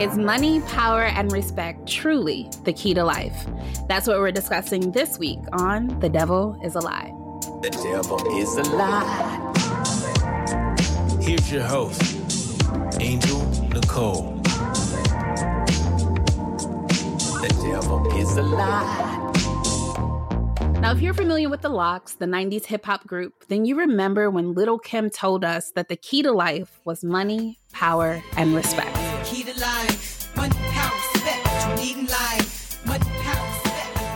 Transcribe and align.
Is 0.00 0.16
money, 0.16 0.60
power, 0.60 1.02
and 1.02 1.32
respect 1.32 1.88
truly 1.88 2.48
the 2.62 2.72
key 2.72 2.94
to 2.94 3.02
life? 3.02 3.48
That's 3.88 4.06
what 4.06 4.20
we're 4.20 4.30
discussing 4.30 4.92
this 4.92 5.18
week 5.18 5.40
on 5.54 5.88
The 5.98 6.08
Devil 6.08 6.56
is 6.62 6.76
a 6.76 6.80
Lie. 6.80 7.12
The 7.62 7.70
Devil 7.70 8.38
is 8.38 8.56
a 8.58 8.62
Lie. 8.76 9.48
Here's 11.20 11.50
your 11.50 11.64
host, 11.64 12.00
Angel 13.00 13.44
Nicole. 13.70 14.36
The 17.40 17.48
devil 17.68 18.16
is 18.16 18.36
a 18.36 18.42
lie. 18.42 19.16
Now, 20.80 20.92
if 20.92 21.00
you're 21.00 21.12
familiar 21.12 21.48
with 21.48 21.62
the 21.62 21.70
LOX, 21.70 22.14
the 22.14 22.26
90s 22.26 22.66
hip 22.66 22.86
hop 22.86 23.04
group, 23.04 23.48
then 23.48 23.64
you 23.64 23.76
remember 23.76 24.30
when 24.30 24.54
Lil' 24.54 24.78
Kim 24.78 25.10
told 25.10 25.44
us 25.44 25.72
that 25.72 25.88
the 25.88 25.96
key 25.96 26.22
to 26.22 26.30
life 26.30 26.80
was 26.84 27.02
money, 27.02 27.58
power, 27.72 28.22
and 28.36 28.54
respect. 28.54 29.07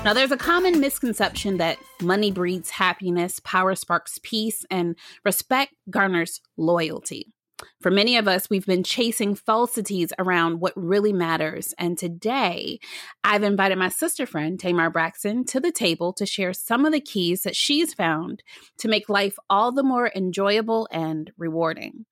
Now, 0.04 0.14
there's 0.14 0.32
a 0.32 0.36
common 0.36 0.80
misconception 0.80 1.58
that 1.58 1.78
money 2.00 2.32
breeds 2.32 2.70
happiness, 2.70 3.40
power 3.44 3.76
sparks 3.76 4.18
peace, 4.22 4.64
and 4.70 4.96
respect 5.24 5.74
garners 5.90 6.40
loyalty. 6.56 7.32
For 7.80 7.90
many 7.90 8.16
of 8.16 8.26
us, 8.26 8.50
we've 8.50 8.66
been 8.66 8.82
chasing 8.82 9.36
falsities 9.36 10.12
around 10.18 10.60
what 10.60 10.72
really 10.76 11.12
matters. 11.12 11.72
And 11.78 11.96
today, 11.96 12.80
I've 13.22 13.44
invited 13.44 13.78
my 13.78 13.88
sister 13.88 14.26
friend, 14.26 14.58
Tamar 14.58 14.90
Braxton, 14.90 15.44
to 15.46 15.60
the 15.60 15.70
table 15.70 16.12
to 16.14 16.26
share 16.26 16.52
some 16.52 16.84
of 16.84 16.92
the 16.92 17.00
keys 17.00 17.42
that 17.42 17.54
she's 17.54 17.94
found 17.94 18.42
to 18.78 18.88
make 18.88 19.08
life 19.08 19.36
all 19.48 19.70
the 19.70 19.84
more 19.84 20.10
enjoyable 20.14 20.88
and 20.90 21.30
rewarding. 21.38 22.06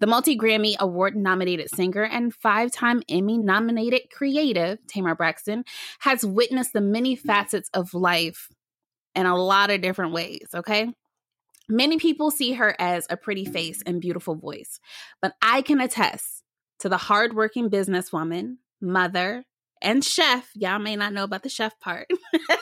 The 0.00 0.06
multi 0.06 0.38
Grammy 0.38 0.76
Award 0.78 1.16
nominated 1.16 1.70
singer 1.74 2.04
and 2.04 2.32
five 2.32 2.70
time 2.70 3.02
Emmy 3.08 3.38
nominated 3.38 4.02
creative, 4.12 4.78
Tamar 4.86 5.14
Braxton, 5.14 5.64
has 6.00 6.24
witnessed 6.24 6.72
the 6.72 6.80
many 6.80 7.16
facets 7.16 7.68
of 7.74 7.94
life 7.94 8.48
in 9.14 9.26
a 9.26 9.36
lot 9.36 9.70
of 9.70 9.80
different 9.80 10.12
ways, 10.12 10.46
okay? 10.54 10.92
Many 11.68 11.98
people 11.98 12.30
see 12.30 12.52
her 12.54 12.74
as 12.78 13.06
a 13.10 13.16
pretty 13.16 13.44
face 13.44 13.82
and 13.84 14.00
beautiful 14.00 14.36
voice, 14.36 14.80
but 15.20 15.34
I 15.42 15.62
can 15.62 15.80
attest 15.80 16.42
to 16.78 16.88
the 16.88 16.96
hardworking 16.96 17.68
businesswoman, 17.68 18.56
mother, 18.80 19.44
and 19.82 20.04
chef. 20.04 20.50
Y'all 20.54 20.78
may 20.78 20.96
not 20.96 21.12
know 21.12 21.24
about 21.24 21.42
the 21.42 21.48
chef 21.48 21.78
part. 21.80 22.06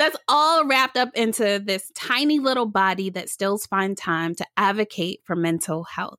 That's 0.00 0.16
all 0.28 0.66
wrapped 0.66 0.96
up 0.96 1.10
into 1.14 1.62
this 1.62 1.92
tiny 1.94 2.38
little 2.38 2.64
body 2.64 3.10
that 3.10 3.28
still 3.28 3.58
finds 3.58 4.00
time 4.00 4.34
to 4.36 4.46
advocate 4.56 5.20
for 5.24 5.36
mental 5.36 5.84
health 5.84 6.18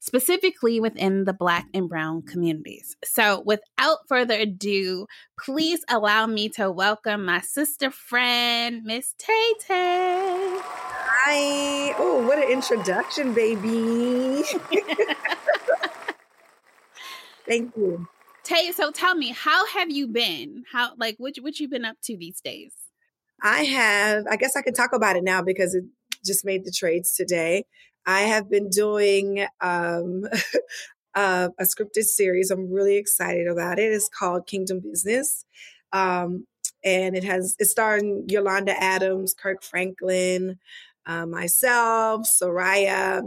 specifically 0.00 0.80
within 0.80 1.24
the 1.24 1.32
Black 1.32 1.64
and 1.72 1.88
Brown 1.88 2.20
communities. 2.20 2.94
So, 3.02 3.42
without 3.46 4.00
further 4.06 4.34
ado, 4.34 5.06
please 5.42 5.82
allow 5.88 6.26
me 6.26 6.50
to 6.50 6.70
welcome 6.70 7.24
my 7.24 7.40
sister 7.40 7.90
friend, 7.90 8.82
Miss 8.84 9.14
Tay 9.16 9.54
Tay. 9.60 10.58
Hi. 10.60 11.94
Oh, 11.96 12.26
what 12.26 12.36
an 12.36 12.50
introduction, 12.50 13.32
baby. 13.32 14.42
Thank 17.48 17.74
you. 17.78 18.06
Tay, 18.44 18.72
so 18.72 18.90
tell 18.90 19.14
me, 19.14 19.30
how 19.30 19.66
have 19.68 19.90
you 19.90 20.06
been? 20.06 20.64
How 20.70 20.92
like 20.98 21.16
what 21.16 21.36
what 21.40 21.58
you 21.58 21.66
been 21.66 21.86
up 21.86 21.96
to 22.02 22.14
these 22.14 22.42
days? 22.42 22.81
I 23.42 23.64
have, 23.64 24.24
I 24.30 24.36
guess 24.36 24.56
I 24.56 24.62
can 24.62 24.74
talk 24.74 24.92
about 24.92 25.16
it 25.16 25.24
now 25.24 25.42
because 25.42 25.74
it 25.74 25.84
just 26.24 26.44
made 26.44 26.64
the 26.64 26.70
trades 26.70 27.14
today. 27.14 27.64
I 28.06 28.20
have 28.22 28.48
been 28.48 28.68
doing 28.70 29.46
um, 29.60 30.24
uh, 31.14 31.48
a 31.58 31.64
scripted 31.64 32.04
series. 32.04 32.50
I'm 32.50 32.72
really 32.72 32.96
excited 32.96 33.48
about 33.48 33.78
it. 33.78 33.92
It's 33.92 34.08
called 34.08 34.46
Kingdom 34.46 34.80
Business. 34.80 35.44
Um, 35.92 36.46
and 36.84 37.16
it 37.16 37.24
has 37.24 37.54
it's 37.58 37.70
starring 37.70 38.26
Yolanda 38.28 38.80
Adams, 38.82 39.34
Kirk 39.34 39.62
Franklin, 39.62 40.58
uh, 41.06 41.26
myself, 41.26 42.26
Serayah, 42.26 43.22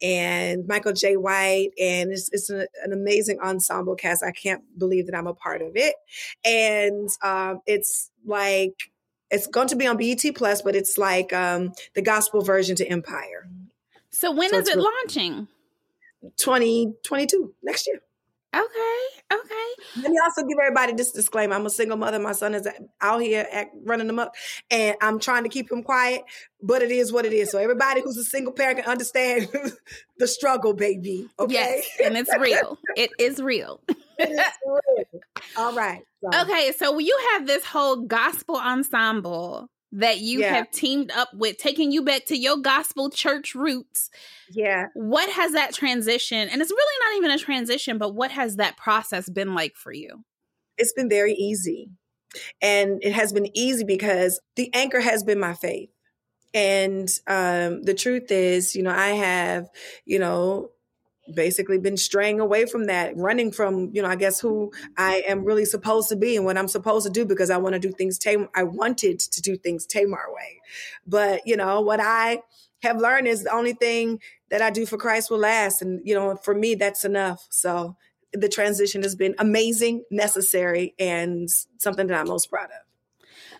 and 0.00 0.66
Michael 0.66 0.92
Jai 0.92 1.14
White, 1.14 1.70
and 1.80 2.12
it's, 2.12 2.28
it's 2.32 2.50
an, 2.50 2.66
an, 2.84 2.92
amazing 2.92 3.38
ensemble 3.40 3.96
cast. 3.96 4.22
I 4.22 4.32
can't 4.32 4.62
believe 4.78 5.06
that 5.06 5.16
I'm 5.16 5.26
a 5.26 5.34
part 5.34 5.62
of 5.62 5.72
it, 5.74 5.94
and 6.44 7.08
um, 7.22 7.60
it's 7.66 8.10
like 8.24 8.74
it's 9.30 9.46
going 9.46 9.68
to 9.68 9.76
be 9.76 9.86
on 9.86 9.96
BET 9.96 10.22
Plus, 10.34 10.62
but 10.62 10.74
it's 10.74 10.98
like 10.98 11.32
um, 11.32 11.72
the 11.94 12.02
gospel 12.02 12.42
version 12.42 12.76
to 12.76 12.86
Empire. 12.86 13.48
So 14.10 14.32
when 14.32 14.50
so 14.50 14.58
is 14.58 14.68
it 14.68 14.78
launching? 14.78 15.48
2022 16.36 17.54
next 17.62 17.86
year. 17.86 18.00
Okay. 18.54 18.98
Okay. 19.30 20.02
Let 20.02 20.10
me 20.10 20.18
also 20.24 20.42
give 20.42 20.56
everybody 20.58 20.94
this 20.94 21.12
disclaimer. 21.12 21.54
I'm 21.54 21.66
a 21.66 21.70
single 21.70 21.98
mother. 21.98 22.18
My 22.18 22.32
son 22.32 22.54
is 22.54 22.66
out 23.00 23.20
here 23.20 23.46
act, 23.50 23.74
running 23.84 24.06
them 24.06 24.18
up, 24.18 24.34
and 24.70 24.96
I'm 25.02 25.18
trying 25.20 25.42
to 25.42 25.50
keep 25.50 25.70
him 25.70 25.82
quiet, 25.82 26.22
but 26.62 26.80
it 26.80 26.90
is 26.90 27.12
what 27.12 27.26
it 27.26 27.34
is. 27.34 27.50
So 27.50 27.58
everybody 27.58 28.00
who's 28.00 28.16
a 28.16 28.24
single 28.24 28.54
parent 28.54 28.78
can 28.78 28.90
understand 28.90 29.48
the 30.18 30.26
struggle, 30.26 30.72
baby. 30.72 31.28
Okay. 31.38 31.54
Yes, 31.54 31.86
and 32.02 32.16
it's 32.16 32.34
real. 32.38 32.78
it 32.96 33.10
is 33.18 33.40
real. 33.40 33.80
it 34.18 34.30
is 34.30 34.40
real. 34.66 35.22
All 35.58 35.74
right. 35.74 36.02
So. 36.22 36.40
Okay, 36.42 36.72
so 36.78 36.98
you 36.98 37.18
have 37.32 37.46
this 37.46 37.64
whole 37.64 37.96
gospel 37.96 38.56
ensemble 38.56 39.68
that 39.92 40.18
you 40.18 40.40
yeah. 40.40 40.54
have 40.54 40.70
teamed 40.70 41.10
up 41.10 41.30
with, 41.34 41.56
taking 41.56 41.90
you 41.90 42.02
back 42.02 42.26
to 42.26 42.36
your 42.36 42.58
gospel 42.58 43.10
church 43.10 43.54
roots. 43.54 44.10
Yeah. 44.50 44.86
What 44.94 45.30
has 45.30 45.52
that 45.52 45.72
transition, 45.74 46.48
and 46.48 46.60
it's 46.60 46.70
really 46.70 47.10
not 47.10 47.18
even 47.18 47.30
a 47.30 47.38
transition, 47.38 47.98
but 47.98 48.14
what 48.14 48.30
has 48.30 48.56
that 48.56 48.76
process 48.76 49.28
been 49.28 49.54
like 49.54 49.76
for 49.76 49.92
you? 49.92 50.24
It's 50.76 50.92
been 50.92 51.08
very 51.08 51.32
easy. 51.34 51.90
And 52.60 53.02
it 53.02 53.12
has 53.12 53.32
been 53.32 53.48
easy 53.56 53.84
because 53.84 54.40
the 54.56 54.72
anchor 54.74 55.00
has 55.00 55.24
been 55.24 55.40
my 55.40 55.54
faith. 55.54 55.88
And 56.52 57.08
um, 57.26 57.82
the 57.82 57.94
truth 57.94 58.30
is, 58.30 58.76
you 58.76 58.82
know, 58.82 58.90
I 58.90 59.08
have, 59.08 59.68
you 60.04 60.18
know, 60.18 60.70
basically 61.34 61.78
been 61.78 61.96
straying 61.96 62.40
away 62.40 62.66
from 62.66 62.84
that, 62.84 63.16
running 63.16 63.52
from, 63.52 63.90
you 63.92 64.02
know, 64.02 64.08
I 64.08 64.16
guess 64.16 64.40
who 64.40 64.72
I 64.96 65.22
am 65.26 65.44
really 65.44 65.64
supposed 65.64 66.08
to 66.10 66.16
be 66.16 66.36
and 66.36 66.44
what 66.44 66.56
I'm 66.56 66.68
supposed 66.68 67.06
to 67.06 67.12
do 67.12 67.24
because 67.24 67.50
I 67.50 67.56
want 67.56 67.74
to 67.74 67.78
do 67.78 67.92
things 67.92 68.18
Tam- 68.18 68.48
I 68.54 68.62
wanted 68.62 69.20
to 69.20 69.42
do 69.42 69.56
things 69.56 69.86
Tamar 69.86 70.26
way. 70.32 70.60
But, 71.06 71.46
you 71.46 71.56
know, 71.56 71.80
what 71.80 72.00
I 72.00 72.42
have 72.82 72.98
learned 72.98 73.26
is 73.26 73.44
the 73.44 73.52
only 73.52 73.72
thing 73.72 74.20
that 74.50 74.62
I 74.62 74.70
do 74.70 74.86
for 74.86 74.96
Christ 74.96 75.30
will 75.30 75.38
last. 75.38 75.82
And, 75.82 76.00
you 76.04 76.14
know, 76.14 76.36
for 76.36 76.54
me, 76.54 76.74
that's 76.74 77.04
enough. 77.04 77.46
So 77.50 77.96
the 78.32 78.48
transition 78.48 79.02
has 79.02 79.14
been 79.14 79.34
amazing, 79.38 80.04
necessary, 80.10 80.94
and 80.98 81.48
something 81.78 82.06
that 82.06 82.18
I'm 82.18 82.28
most 82.28 82.50
proud 82.50 82.66
of. 82.66 82.86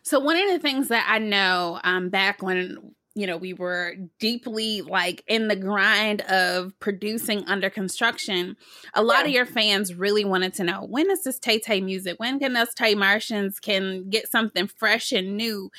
So 0.03 0.21
one 0.21 0.37
of 0.37 0.51
the 0.51 0.59
things 0.59 0.89
that 0.89 1.07
I 1.09 1.19
know 1.19 1.81
um, 1.85 2.09
back 2.09 2.43
when 2.43 2.95
you 3.19 3.27
know, 3.27 3.37
we 3.37 3.53
were 3.53 3.97
deeply 4.21 4.81
like 4.81 5.25
in 5.27 5.49
the 5.49 5.57
grind 5.57 6.21
of 6.23 6.73
producing 6.79 7.45
under 7.47 7.69
construction. 7.69 8.57
A 8.95 9.03
lot 9.03 9.21
yeah. 9.21 9.25
of 9.25 9.31
your 9.31 9.47
fans 9.47 9.93
really 9.93 10.25
wanted 10.25 10.55
to 10.55 10.65
know 10.65 10.85
when 10.85 11.11
is 11.11 11.25
this 11.25 11.41
Tay 11.41 11.59
Tay 11.59 11.81
music? 11.81 12.21
When 12.21 12.39
can 12.39 12.57
us 12.57 12.73
Tamartians 12.79 13.61
can 13.61 14.09
get 14.09 14.31
something 14.31 14.69
fresh 14.69 15.11
and 15.11 15.37
new? 15.37 15.71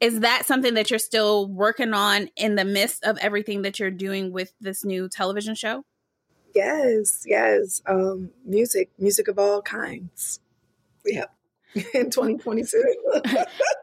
Is 0.00 0.20
that 0.20 0.46
something 0.46 0.74
that 0.74 0.90
you're 0.90 0.98
still 0.98 1.46
working 1.46 1.94
on 1.94 2.28
in 2.34 2.56
the 2.56 2.64
midst 2.64 3.04
of 3.04 3.18
everything 3.18 3.62
that 3.62 3.78
you're 3.78 3.92
doing 3.92 4.32
with 4.32 4.52
this 4.60 4.84
new 4.84 5.08
television 5.08 5.54
show? 5.54 5.84
Yes, 6.56 7.22
yes. 7.24 7.82
Um, 7.86 8.30
music, 8.44 8.90
music 8.98 9.28
of 9.28 9.38
all 9.38 9.62
kinds. 9.62 10.40
Yeah. 11.04 11.26
in 11.94 12.10
2022. 12.10 12.94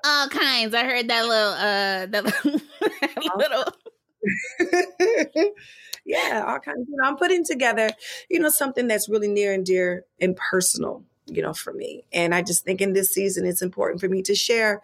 All 0.03 0.27
kinds. 0.27 0.73
I 0.73 0.83
heard 0.83 1.07
that 1.07 1.25
little 1.25 1.53
uh 1.53 2.05
that 2.07 2.61
little 3.37 3.65
yeah, 6.05 6.43
all 6.47 6.59
kinds. 6.59 6.87
You 6.89 6.95
know, 6.97 7.07
I'm 7.07 7.17
putting 7.17 7.45
together, 7.45 7.89
you 8.29 8.39
know, 8.39 8.49
something 8.49 8.87
that's 8.87 9.07
really 9.07 9.27
near 9.27 9.53
and 9.53 9.65
dear 9.65 10.05
and 10.19 10.35
personal 10.35 11.03
you 11.29 11.41
know, 11.41 11.53
for 11.53 11.73
me. 11.73 12.05
And 12.13 12.33
I 12.33 12.41
just 12.41 12.63
think 12.63 12.81
in 12.81 12.93
this 12.93 13.13
season, 13.13 13.45
it's 13.45 13.61
important 13.61 13.99
for 13.99 14.07
me 14.07 14.21
to 14.23 14.35
share 14.35 14.81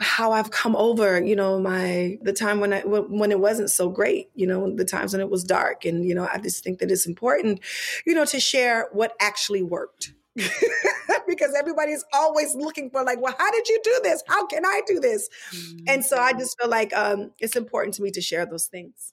how 0.00 0.32
I've 0.32 0.50
come 0.50 0.76
over, 0.76 1.22
you 1.22 1.36
know, 1.36 1.60
my, 1.60 2.18
the 2.22 2.32
time 2.32 2.60
when 2.60 2.72
I, 2.72 2.80
when 2.80 3.30
it 3.30 3.40
wasn't 3.40 3.70
so 3.70 3.88
great, 3.88 4.28
you 4.34 4.46
know, 4.46 4.74
the 4.74 4.84
times 4.84 5.12
when 5.12 5.20
it 5.20 5.30
was 5.30 5.44
dark. 5.44 5.84
And, 5.84 6.04
you 6.04 6.14
know, 6.14 6.28
I 6.32 6.38
just 6.38 6.64
think 6.64 6.80
that 6.80 6.90
it's 6.90 7.06
important, 7.06 7.60
you 8.04 8.14
know, 8.14 8.24
to 8.26 8.40
share 8.40 8.88
what 8.92 9.14
actually 9.20 9.62
worked. 9.62 10.12
because 11.26 11.54
everybody's 11.56 12.04
always 12.12 12.54
looking 12.54 12.90
for 12.90 13.04
like 13.04 13.20
well 13.20 13.34
how 13.38 13.50
did 13.50 13.68
you 13.68 13.80
do 13.84 14.00
this 14.02 14.22
how 14.28 14.46
can 14.46 14.64
i 14.64 14.80
do 14.86 14.98
this 15.00 15.28
mm-hmm. 15.54 15.84
and 15.88 16.04
so 16.04 16.16
i 16.16 16.32
just 16.32 16.58
feel 16.60 16.70
like 16.70 16.94
um, 16.96 17.30
it's 17.38 17.56
important 17.56 17.94
to 17.94 18.02
me 18.02 18.10
to 18.10 18.20
share 18.20 18.46
those 18.46 18.66
things 18.66 19.12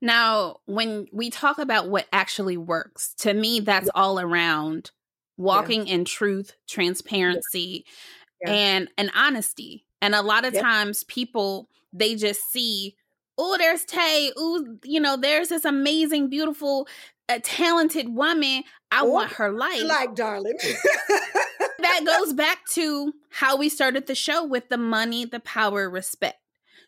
now 0.00 0.58
when 0.66 1.06
we 1.12 1.30
talk 1.30 1.58
about 1.58 1.88
what 1.88 2.06
actually 2.12 2.56
works 2.56 3.14
to 3.14 3.32
me 3.32 3.60
that's 3.60 3.86
yeah. 3.86 3.92
all 3.94 4.20
around 4.20 4.90
walking 5.36 5.86
yeah. 5.86 5.94
in 5.94 6.04
truth, 6.04 6.54
transparency, 6.68 7.84
yeah. 8.44 8.52
and 8.52 8.88
and 8.96 9.10
honesty. 9.14 9.86
And 10.00 10.14
a 10.14 10.22
lot 10.22 10.44
of 10.44 10.54
times 10.54 11.04
people 11.04 11.68
they 11.92 12.14
just 12.14 12.50
see, 12.50 12.96
oh, 13.38 13.56
there's 13.58 13.84
Tay, 13.84 14.32
oh, 14.36 14.64
you 14.84 15.00
know, 15.00 15.16
there's 15.16 15.48
this 15.48 15.64
amazing, 15.64 16.28
beautiful, 16.28 16.86
uh, 17.28 17.38
talented 17.42 18.14
woman. 18.14 18.64
I 18.90 19.00
oh, 19.02 19.06
want 19.06 19.32
her 19.32 19.50
life. 19.50 19.82
Like, 19.82 20.14
darling. 20.14 20.58
that 21.80 22.04
goes 22.06 22.32
back 22.32 22.64
to 22.72 23.12
how 23.30 23.56
we 23.56 23.68
started 23.68 24.06
the 24.06 24.14
show 24.14 24.44
with 24.44 24.68
the 24.68 24.78
money, 24.78 25.24
the 25.24 25.40
power, 25.40 25.88
respect. 25.88 26.38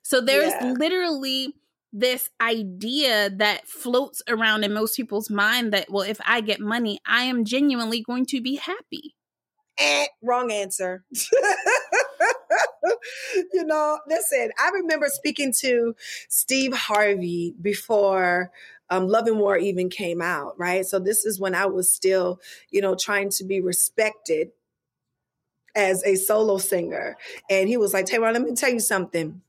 So 0.02 0.20
there's 0.20 0.52
yeah. 0.60 0.74
literally 0.78 1.54
this 1.92 2.30
idea 2.40 3.30
that 3.30 3.66
floats 3.66 4.22
around 4.28 4.64
in 4.64 4.72
most 4.72 4.96
people's 4.96 5.30
mind 5.30 5.72
that, 5.72 5.90
well, 5.90 6.02
if 6.02 6.20
I 6.24 6.40
get 6.40 6.60
money, 6.60 7.00
I 7.06 7.24
am 7.24 7.44
genuinely 7.44 8.02
going 8.02 8.26
to 8.26 8.40
be 8.40 8.56
happy. 8.56 9.14
Eh, 9.78 10.06
wrong 10.22 10.50
answer. 10.50 11.04
you 13.52 13.64
know, 13.64 13.98
listen, 14.08 14.50
I 14.58 14.70
remember 14.70 15.06
speaking 15.08 15.52
to 15.60 15.94
Steve 16.28 16.74
Harvey 16.74 17.54
before 17.60 18.50
um, 18.90 19.08
Love 19.08 19.26
and 19.26 19.38
War 19.38 19.56
even 19.56 19.88
came 19.88 20.22
out, 20.22 20.58
right? 20.58 20.86
So 20.86 20.98
this 20.98 21.24
is 21.24 21.40
when 21.40 21.54
I 21.54 21.66
was 21.66 21.92
still, 21.92 22.40
you 22.70 22.80
know, 22.80 22.94
trying 22.94 23.30
to 23.30 23.44
be 23.44 23.60
respected 23.60 24.50
as 25.74 26.02
a 26.04 26.14
solo 26.16 26.58
singer. 26.58 27.16
And 27.50 27.68
he 27.68 27.76
was 27.76 27.92
like, 27.92 28.06
Taylor, 28.06 28.32
let 28.32 28.42
me 28.42 28.54
tell 28.54 28.72
you 28.72 28.80
something. 28.80 29.42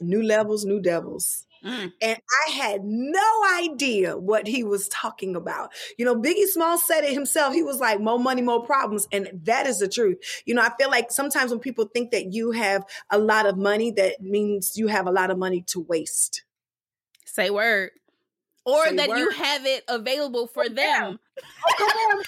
New 0.00 0.22
levels, 0.22 0.64
new 0.64 0.80
devils. 0.80 1.46
Mm. 1.64 1.92
And 2.00 2.18
I 2.46 2.50
had 2.50 2.84
no 2.84 3.44
idea 3.60 4.18
what 4.18 4.46
he 4.46 4.64
was 4.64 4.88
talking 4.88 5.36
about. 5.36 5.70
You 5.96 6.04
know, 6.04 6.16
Biggie 6.16 6.46
Small 6.46 6.78
said 6.78 7.04
it 7.04 7.12
himself. 7.12 7.54
He 7.54 7.62
was 7.62 7.78
like, 7.78 8.00
more 8.00 8.18
money, 8.18 8.42
more 8.42 8.64
problems. 8.64 9.06
And 9.12 9.28
that 9.44 9.66
is 9.66 9.78
the 9.78 9.88
truth. 9.88 10.18
You 10.44 10.54
know, 10.54 10.62
I 10.62 10.72
feel 10.78 10.90
like 10.90 11.12
sometimes 11.12 11.50
when 11.50 11.60
people 11.60 11.86
think 11.86 12.10
that 12.10 12.32
you 12.32 12.50
have 12.50 12.84
a 13.10 13.18
lot 13.18 13.46
of 13.46 13.56
money, 13.56 13.92
that 13.92 14.20
means 14.20 14.76
you 14.76 14.88
have 14.88 15.06
a 15.06 15.12
lot 15.12 15.30
of 15.30 15.38
money 15.38 15.62
to 15.68 15.80
waste. 15.80 16.42
Say 17.24 17.50
word. 17.50 17.90
Or 18.64 18.86
Say 18.86 18.96
that 18.96 19.08
word. 19.08 19.18
you 19.18 19.30
have 19.30 19.66
it 19.66 19.84
available 19.88 20.46
for 20.46 20.64
oh, 20.64 20.68
them. 20.68 20.76
Yeah. 20.76 21.42
Oh, 21.66 21.74
come 21.78 21.88
on. 21.88 22.22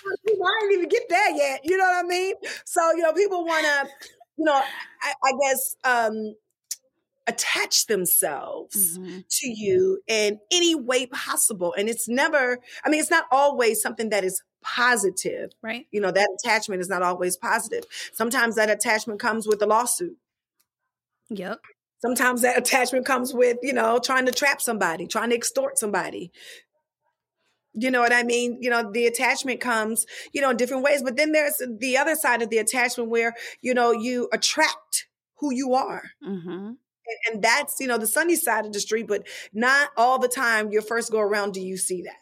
I 0.46 0.58
didn't 0.60 0.78
even 0.78 0.88
get 0.88 1.08
there 1.08 1.30
yet. 1.30 1.60
You 1.64 1.76
know 1.76 1.84
what 1.84 2.04
I 2.04 2.08
mean? 2.08 2.34
So, 2.64 2.92
you 2.92 3.02
know, 3.02 3.12
people 3.12 3.44
want 3.44 3.64
to, 3.64 3.88
you 4.36 4.44
know, 4.44 4.60
I, 5.02 5.12
I 5.24 5.32
guess, 5.42 5.76
um, 5.84 6.34
attach 7.26 7.86
themselves 7.86 8.98
mm-hmm. 8.98 9.20
to 9.30 9.48
you 9.48 10.00
in 10.06 10.38
any 10.52 10.74
way 10.74 11.06
possible. 11.06 11.74
And 11.76 11.88
it's 11.88 12.08
never, 12.08 12.58
I 12.84 12.88
mean, 12.88 13.00
it's 13.00 13.10
not 13.10 13.24
always 13.30 13.80
something 13.80 14.10
that 14.10 14.24
is 14.24 14.42
positive. 14.62 15.52
Right. 15.62 15.86
You 15.90 16.00
know, 16.00 16.10
that 16.10 16.28
attachment 16.38 16.80
is 16.80 16.88
not 16.88 17.02
always 17.02 17.36
positive. 17.36 17.84
Sometimes 18.12 18.56
that 18.56 18.70
attachment 18.70 19.20
comes 19.20 19.46
with 19.46 19.62
a 19.62 19.66
lawsuit. 19.66 20.16
Yep. 21.30 21.60
Sometimes 21.98 22.42
that 22.42 22.58
attachment 22.58 23.06
comes 23.06 23.32
with, 23.32 23.56
you 23.62 23.72
know, 23.72 23.98
trying 23.98 24.26
to 24.26 24.32
trap 24.32 24.60
somebody, 24.60 25.06
trying 25.06 25.30
to 25.30 25.36
extort 25.36 25.78
somebody. 25.78 26.30
You 27.72 27.90
know 27.90 28.00
what 28.00 28.12
I 28.12 28.22
mean? 28.22 28.58
You 28.60 28.70
know, 28.70 28.92
the 28.92 29.06
attachment 29.06 29.60
comes, 29.60 30.06
you 30.32 30.40
know, 30.40 30.50
in 30.50 30.56
different 30.56 30.84
ways. 30.84 31.02
But 31.02 31.16
then 31.16 31.32
there's 31.32 31.60
the 31.78 31.96
other 31.96 32.14
side 32.14 32.42
of 32.42 32.50
the 32.50 32.58
attachment 32.58 33.08
where, 33.08 33.34
you 33.62 33.72
know, 33.72 33.90
you 33.90 34.28
attract 34.32 35.08
who 35.38 35.52
you 35.52 35.72
are. 35.74 36.10
Mm-hmm 36.22 36.72
and, 37.06 37.34
and 37.34 37.44
that's 37.44 37.80
you 37.80 37.86
know 37.86 37.98
the 37.98 38.06
sunny 38.06 38.36
side 38.36 38.66
of 38.66 38.72
the 38.72 38.80
street 38.80 39.06
but 39.06 39.26
not 39.52 39.90
all 39.96 40.18
the 40.18 40.28
time 40.28 40.70
your 40.70 40.82
first 40.82 41.10
go 41.10 41.20
around 41.20 41.54
do 41.54 41.60
you 41.60 41.76
see 41.76 42.02
that. 42.02 42.16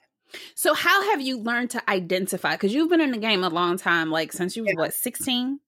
So 0.55 0.75
how 0.75 1.11
have 1.11 1.21
you 1.21 1.39
learned 1.39 1.71
to 1.71 1.91
identify? 1.91 2.53
Because 2.53 2.73
you've 2.73 2.89
been 2.89 3.03
in 3.03 3.13
the 3.13 3.19
game 3.19 3.45
a 3.45 3.49
long 3.49 3.77
time 3.77 4.11
like 4.11 4.33
since 4.33 4.57
you 4.57 4.63
were 4.63 4.71
yeah. 4.71 4.79
what 4.79 4.95
16 4.95 5.61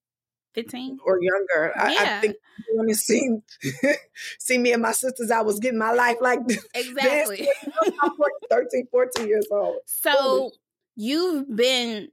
15 0.55 0.99
or 1.05 1.21
younger. 1.21 1.73
Yeah. 1.77 1.83
I, 1.83 2.17
I 2.17 2.21
think 2.21 2.37
you 2.69 2.77
want 2.77 2.89
to 2.89 2.95
see 2.95 3.39
see 4.39 4.59
me 4.59 4.73
and 4.73 4.83
my 4.83 4.93
sisters 4.93 5.31
i 5.31 5.43
was 5.43 5.59
getting 5.59 5.79
my 5.79 5.93
life 5.93 6.17
like 6.21 6.39
exactly. 6.75 7.49
13 8.51 8.87
14 8.91 9.29
years 9.29 9.47
old. 9.51 9.77
So 9.87 10.53
you've 10.97 11.55
been 11.55 12.09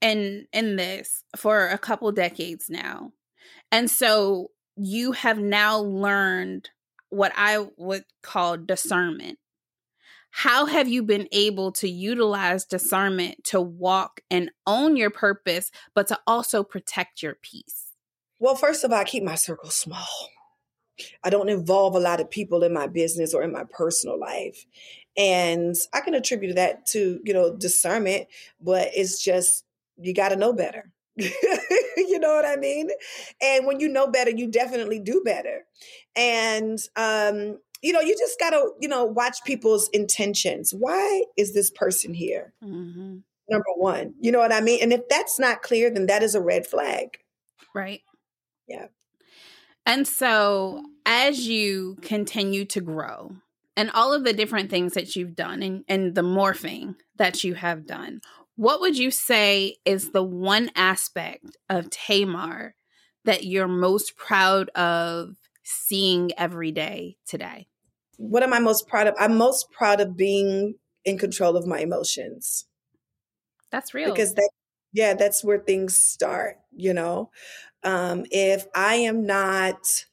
in 0.00 0.46
in 0.52 0.76
this 0.76 1.24
for 1.36 1.68
a 1.68 1.78
couple 1.78 2.12
decades 2.12 2.68
now. 2.68 3.12
And 3.72 3.90
so 3.90 4.50
you 4.76 5.12
have 5.12 5.38
now 5.38 5.78
learned 5.78 6.70
what 7.08 7.32
I 7.36 7.66
would 7.76 8.04
call 8.22 8.56
discernment. 8.56 9.38
How 10.30 10.66
have 10.66 10.86
you 10.86 11.02
been 11.02 11.28
able 11.32 11.72
to 11.72 11.88
utilize 11.88 12.66
discernment 12.66 13.42
to 13.44 13.60
walk 13.60 14.20
and 14.30 14.50
own 14.66 14.96
your 14.96 15.08
purpose, 15.08 15.70
but 15.94 16.08
to 16.08 16.18
also 16.26 16.62
protect 16.62 17.22
your 17.22 17.36
peace? 17.40 17.92
Well, 18.38 18.54
first 18.54 18.84
of 18.84 18.92
all, 18.92 18.98
I 18.98 19.04
keep 19.04 19.22
my 19.22 19.34
circle 19.34 19.70
small. 19.70 20.06
I 21.24 21.30
don't 21.30 21.48
involve 21.48 21.94
a 21.94 22.00
lot 22.00 22.20
of 22.20 22.30
people 22.30 22.62
in 22.64 22.72
my 22.72 22.86
business 22.86 23.32
or 23.32 23.42
in 23.42 23.52
my 23.52 23.64
personal 23.64 24.18
life. 24.18 24.66
And 25.16 25.74
I 25.94 26.00
can 26.00 26.14
attribute 26.14 26.56
that 26.56 26.86
to, 26.88 27.20
you 27.24 27.32
know, 27.32 27.56
discernment, 27.56 28.28
but 28.60 28.90
it's 28.94 29.22
just 29.22 29.64
you 29.96 30.12
got 30.12 30.30
to 30.30 30.36
know 30.36 30.52
better. 30.52 30.92
you 31.96 32.18
know 32.18 32.34
what 32.34 32.44
I 32.44 32.56
mean? 32.56 32.90
And 33.40 33.66
when 33.66 33.80
you 33.80 33.88
know 33.88 34.06
better, 34.06 34.30
you 34.30 34.50
definitely 34.50 34.98
do 34.98 35.22
better. 35.24 35.64
And 36.14 36.78
um, 36.96 37.58
you 37.82 37.92
know, 37.92 38.00
you 38.00 38.16
just 38.18 38.38
gotta, 38.38 38.70
you 38.80 38.88
know, 38.88 39.04
watch 39.04 39.38
people's 39.44 39.88
intentions. 39.92 40.72
Why 40.76 41.24
is 41.36 41.54
this 41.54 41.70
person 41.70 42.14
here? 42.14 42.52
Mm-hmm. 42.62 43.18
Number 43.48 43.72
one, 43.76 44.14
you 44.20 44.32
know 44.32 44.40
what 44.40 44.52
I 44.52 44.60
mean? 44.60 44.80
And 44.82 44.92
if 44.92 45.02
that's 45.08 45.38
not 45.38 45.62
clear, 45.62 45.88
then 45.90 46.06
that 46.06 46.22
is 46.22 46.34
a 46.34 46.40
red 46.40 46.66
flag. 46.66 47.18
Right. 47.74 48.00
Yeah. 48.66 48.86
And 49.84 50.06
so 50.06 50.82
as 51.04 51.46
you 51.46 51.96
continue 52.02 52.64
to 52.64 52.80
grow 52.80 53.36
and 53.76 53.90
all 53.92 54.12
of 54.12 54.24
the 54.24 54.32
different 54.32 54.68
things 54.68 54.94
that 54.94 55.14
you've 55.14 55.36
done 55.36 55.62
and, 55.62 55.84
and 55.88 56.14
the 56.16 56.22
morphing 56.22 56.96
that 57.18 57.44
you 57.44 57.54
have 57.54 57.86
done, 57.86 58.20
what 58.56 58.80
would 58.80 58.96
you 58.96 59.10
say 59.10 59.76
is 59.84 60.10
the 60.10 60.22
one 60.22 60.70
aspect 60.74 61.56
of 61.68 61.90
Tamar 61.90 62.74
that 63.24 63.44
you're 63.44 63.68
most 63.68 64.16
proud 64.16 64.70
of 64.70 65.36
seeing 65.62 66.30
every 66.38 66.72
day 66.72 67.16
today? 67.26 67.68
What 68.16 68.42
am 68.42 68.52
I 68.52 68.58
most 68.58 68.88
proud 68.88 69.06
of? 69.06 69.14
I'm 69.18 69.36
most 69.36 69.70
proud 69.70 70.00
of 70.00 70.16
being 70.16 70.74
in 71.04 71.18
control 71.18 71.56
of 71.56 71.66
my 71.66 71.80
emotions. 71.80 72.66
That's 73.70 73.92
real. 73.92 74.10
Because 74.10 74.34
that 74.34 74.50
yeah, 74.92 75.12
that's 75.14 75.44
where 75.44 75.58
things 75.58 75.98
start, 76.00 76.56
you 76.74 76.94
know. 76.94 77.30
Um 77.82 78.24
if 78.30 78.66
I 78.74 78.96
am 78.96 79.26
not 79.26 80.06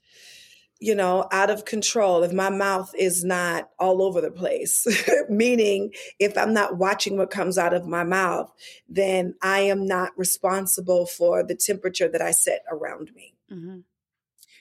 you 0.83 0.93
know, 0.95 1.25
out 1.31 1.49
of 1.49 1.63
control, 1.63 2.23
if 2.23 2.33
my 2.33 2.49
mouth 2.49 2.93
is 2.97 3.23
not 3.23 3.69
all 3.79 4.01
over 4.01 4.19
the 4.19 4.29
place, 4.29 4.85
meaning 5.29 5.93
if 6.19 6.37
I'm 6.37 6.53
not 6.53 6.77
watching 6.77 7.17
what 7.17 7.31
comes 7.31 7.57
out 7.57 7.73
of 7.73 7.87
my 7.87 8.03
mouth, 8.03 8.51
then 8.89 9.35
I 9.41 9.61
am 9.61 9.87
not 9.87 10.11
responsible 10.17 11.05
for 11.05 11.41
the 11.41 11.55
temperature 11.55 12.09
that 12.09 12.21
I 12.21 12.31
set 12.31 12.63
around 12.69 13.11
me. 13.15 13.33
Mm-hmm. 13.49 13.79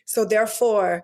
So, 0.05 0.25
therefore, 0.25 1.03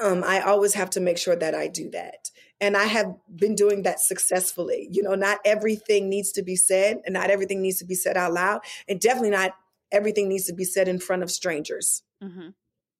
um, 0.00 0.22
I 0.24 0.40
always 0.40 0.74
have 0.74 0.90
to 0.90 1.00
make 1.00 1.18
sure 1.18 1.34
that 1.34 1.56
I 1.56 1.66
do 1.66 1.90
that. 1.90 2.30
And 2.60 2.76
I 2.76 2.84
have 2.84 3.16
been 3.34 3.56
doing 3.56 3.82
that 3.82 3.98
successfully. 3.98 4.86
You 4.92 5.02
know, 5.02 5.16
not 5.16 5.40
everything 5.44 6.08
needs 6.08 6.30
to 6.32 6.44
be 6.44 6.54
said, 6.54 7.00
and 7.04 7.14
not 7.14 7.30
everything 7.30 7.62
needs 7.62 7.80
to 7.80 7.84
be 7.84 7.96
said 7.96 8.16
out 8.16 8.32
loud, 8.32 8.60
and 8.86 9.00
definitely 9.00 9.30
not 9.30 9.56
everything 9.90 10.28
needs 10.28 10.46
to 10.46 10.54
be 10.54 10.64
said 10.64 10.86
in 10.86 11.00
front 11.00 11.24
of 11.24 11.32
strangers. 11.32 12.04
Mm-hmm 12.22 12.50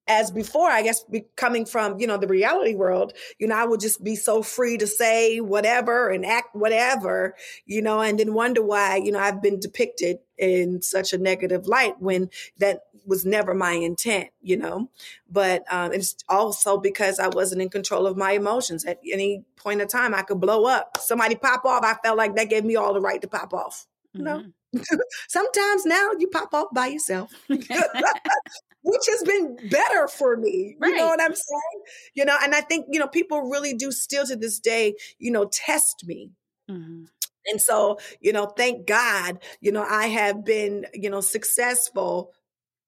as 0.07 0.31
before, 0.31 0.69
I 0.69 0.81
guess 0.81 1.05
coming 1.35 1.65
from, 1.65 1.99
you 1.99 2.07
know, 2.07 2.17
the 2.17 2.27
reality 2.27 2.75
world, 2.75 3.13
you 3.39 3.47
know, 3.47 3.55
I 3.55 3.65
would 3.65 3.79
just 3.79 4.03
be 4.03 4.15
so 4.15 4.43
free 4.43 4.77
to 4.77 4.87
say 4.87 5.39
whatever 5.39 6.09
and 6.09 6.25
act 6.25 6.55
whatever, 6.55 7.35
you 7.65 7.81
know, 7.81 8.01
and 8.01 8.19
then 8.19 8.33
wonder 8.33 8.61
why, 8.61 8.97
you 8.97 9.11
know, 9.11 9.19
I've 9.19 9.41
been 9.41 9.59
depicted 9.59 10.17
in 10.37 10.81
such 10.81 11.13
a 11.13 11.17
negative 11.17 11.67
light 11.67 12.01
when 12.01 12.29
that 12.57 12.81
was 13.05 13.25
never 13.25 13.53
my 13.53 13.73
intent, 13.73 14.29
you 14.41 14.57
know. 14.57 14.89
But 15.29 15.63
um, 15.71 15.93
it's 15.93 16.15
also 16.27 16.77
because 16.77 17.19
I 17.19 17.27
wasn't 17.27 17.61
in 17.61 17.69
control 17.69 18.05
of 18.07 18.17
my 18.17 18.31
emotions. 18.31 18.85
At 18.85 18.99
any 19.09 19.43
point 19.55 19.81
in 19.81 19.87
time, 19.87 20.13
I 20.13 20.21
could 20.23 20.39
blow 20.39 20.65
up. 20.65 20.97
Somebody 20.99 21.35
pop 21.35 21.65
off. 21.65 21.83
I 21.83 21.95
felt 22.03 22.17
like 22.17 22.35
that 22.35 22.49
gave 22.49 22.65
me 22.65 22.75
all 22.75 22.93
the 22.93 23.01
right 23.01 23.21
to 23.21 23.27
pop 23.27 23.53
off, 23.53 23.87
you 24.13 24.23
know. 24.23 24.43
Mm-hmm. 24.75 24.95
Sometimes 25.27 25.85
now 25.85 26.11
you 26.17 26.27
pop 26.27 26.53
off 26.53 26.67
by 26.73 26.87
yourself. 26.87 27.31
which 28.83 29.03
has 29.09 29.23
been 29.23 29.57
better 29.69 30.07
for 30.07 30.37
me. 30.37 30.75
Right. 30.79 30.89
You 30.89 30.97
know 30.97 31.07
what 31.07 31.21
I'm 31.21 31.33
saying? 31.33 31.83
You 32.13 32.25
know, 32.25 32.37
and 32.41 32.53
I 32.53 32.61
think, 32.61 32.87
you 32.91 32.99
know, 32.99 33.07
people 33.07 33.49
really 33.49 33.73
do 33.73 33.91
still 33.91 34.25
to 34.27 34.35
this 34.35 34.59
day, 34.59 34.95
you 35.17 35.31
know, 35.31 35.49
test 35.51 36.03
me. 36.05 36.31
Mm-hmm. 36.69 37.05
And 37.45 37.61
so, 37.61 37.99
you 38.21 38.31
know, 38.31 38.45
thank 38.45 38.87
God, 38.87 39.39
you 39.59 39.71
know, 39.71 39.83
I 39.83 40.07
have 40.07 40.45
been, 40.45 40.85
you 40.93 41.09
know, 41.09 41.21
successful 41.21 42.31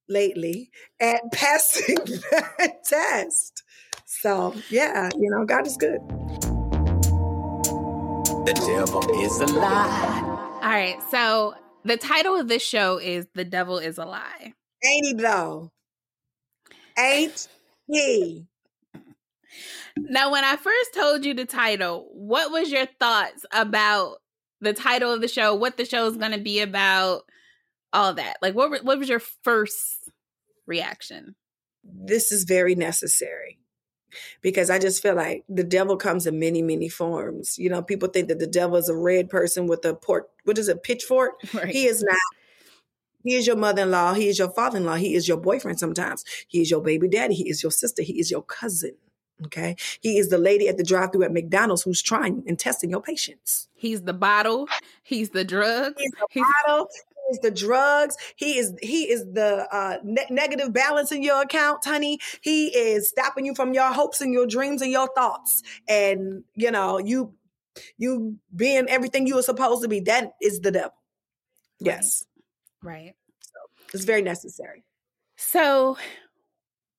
lately 0.07 0.69
at 0.99 1.21
passing 1.33 1.97
that 2.31 2.83
test. 2.85 3.63
So, 4.05 4.55
yeah, 4.69 5.09
you 5.17 5.29
know, 5.29 5.45
God 5.45 5.67
is 5.67 5.77
good. 5.77 5.99
The 8.45 8.53
devil 8.53 9.23
is 9.23 9.41
a 9.41 9.47
lie. 9.47 10.21
All 10.61 10.69
right. 10.69 10.97
So, 11.09 11.55
the 11.83 11.97
title 11.97 12.35
of 12.35 12.47
this 12.47 12.63
show 12.63 12.97
is 12.97 13.27
The 13.35 13.45
Devil 13.45 13.77
is 13.77 13.99
a 13.99 14.05
Lie. 14.05 14.53
Ain't 14.83 15.05
he 15.05 15.13
though? 15.13 15.71
Ain't 16.97 17.47
he? 17.87 18.45
Now, 19.97 20.31
when 20.31 20.43
I 20.43 20.55
first 20.57 20.93
told 20.93 21.25
you 21.25 21.33
the 21.33 21.45
title, 21.45 22.07
what 22.11 22.51
was 22.51 22.71
your 22.71 22.85
thoughts 22.99 23.45
about 23.51 24.17
the 24.61 24.73
title 24.73 25.13
of 25.13 25.21
the 25.21 25.27
show, 25.27 25.55
what 25.55 25.77
the 25.77 25.85
show 25.85 26.07
is 26.07 26.17
going 26.17 26.31
to 26.31 26.39
be 26.39 26.59
about, 26.59 27.23
all 27.95 28.13
that. 28.13 28.37
Like, 28.41 28.53
what 28.53 28.83
what 28.83 28.99
was 28.99 29.09
your 29.09 29.21
first 29.43 30.11
reaction? 30.67 31.35
This 31.83 32.31
is 32.31 32.43
very 32.43 32.75
necessary 32.75 33.57
because 34.41 34.69
I 34.69 34.79
just 34.79 35.01
feel 35.01 35.15
like 35.15 35.43
the 35.49 35.63
devil 35.63 35.97
comes 35.97 36.27
in 36.27 36.39
many, 36.39 36.61
many 36.61 36.89
forms. 36.89 37.57
You 37.57 37.69
know, 37.69 37.81
people 37.81 38.09
think 38.09 38.27
that 38.27 38.39
the 38.39 38.47
devil 38.47 38.75
is 38.75 38.89
a 38.89 38.95
red 38.95 39.29
person 39.29 39.67
with 39.67 39.85
a 39.85 39.95
port, 39.95 40.29
what 40.43 40.57
is 40.57 40.67
it, 40.67 40.83
pitchfork? 40.83 41.33
Right. 41.53 41.67
He 41.67 41.85
is 41.85 42.03
not. 42.03 42.17
He 43.25 43.35
is 43.35 43.45
your 43.47 43.57
mother 43.57 43.81
in 43.81 43.91
law. 43.91 44.13
He 44.13 44.29
is 44.29 44.39
your 44.39 44.49
father 44.51 44.77
in 44.77 44.85
law. 44.85 44.95
He 44.95 45.15
is 45.15 45.27
your 45.27 45.37
boyfriend 45.37 45.79
sometimes. 45.79 46.23
He 46.47 46.61
is 46.61 46.71
your 46.71 46.81
baby 46.81 47.09
daddy. 47.09 47.33
He 47.33 47.49
is 47.49 47.61
your 47.61 47.71
sister. 47.71 48.01
He 48.03 48.19
is 48.19 48.31
your 48.31 48.43
cousin. 48.43 48.95
Okay. 49.47 49.75
He 49.99 50.17
is 50.17 50.29
the 50.29 50.37
lady 50.37 50.69
at 50.69 50.77
the 50.77 50.83
drive 50.83 51.11
through 51.11 51.23
at 51.23 51.33
McDonald's 51.33 51.81
who's 51.83 52.01
trying 52.01 52.43
and 52.47 52.57
testing 52.57 52.89
your 52.89 53.01
patience. 53.01 53.67
He's 53.73 54.03
the 54.03 54.13
bottle. 54.13 54.67
He's 55.03 55.31
the 55.31 55.43
drug. 55.43 55.95
He's 55.97 56.11
the 56.11 56.25
He's- 56.29 56.47
bottle. 56.65 56.87
He 57.27 57.33
is 57.33 57.39
the 57.41 57.49
drugs. 57.51 58.15
He 58.35 58.59
is 58.59 58.73
he 58.83 59.09
is 59.11 59.25
the 59.33 59.67
uh, 59.75 59.97
ne- 60.03 60.27
negative 60.29 60.71
balance 60.71 61.11
in 61.11 61.23
your 61.23 61.41
account, 61.41 61.83
honey. 61.83 62.19
He 62.41 62.67
is 62.67 63.09
stopping 63.09 63.47
you 63.47 63.55
from 63.55 63.73
your 63.73 63.91
hopes 63.91 64.21
and 64.21 64.31
your 64.31 64.45
dreams 64.45 64.83
and 64.83 64.91
your 64.91 65.09
thoughts. 65.15 65.63
And 65.89 66.43
you 66.53 66.69
know 66.69 66.99
you 66.99 67.33
you 67.97 68.37
being 68.55 68.85
everything 68.89 69.25
you 69.25 69.35
were 69.35 69.41
supposed 69.41 69.81
to 69.81 69.87
be. 69.89 70.01
That 70.01 70.33
is 70.39 70.59
the 70.59 70.71
devil. 70.71 70.93
Yes. 71.79 72.25
Right. 72.85 73.13
So 73.39 73.59
it's 73.93 74.05
very 74.05 74.21
necessary. 74.21 74.83
So 75.37 75.97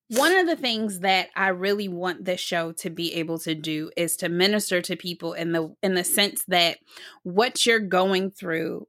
one 0.09 0.37
of 0.37 0.47
the 0.47 0.57
things 0.57 1.00
that 1.00 1.28
I 1.35 1.49
really 1.49 1.88
want 1.88 2.25
this 2.25 2.40
show 2.40 2.73
to 2.73 2.90
be 2.90 3.14
able 3.14 3.38
to 3.40 3.55
do 3.55 3.90
is 3.97 4.16
to 4.19 4.28
minister 4.28 4.81
to 4.83 4.97
people 4.97 5.33
in 5.33 5.52
the 5.52 5.75
in 5.83 5.95
the 5.95 6.05
sense 6.05 6.45
that 6.49 6.78
what 7.23 7.66
you're 7.66 7.81
going 7.81 8.31
through, 8.31 8.87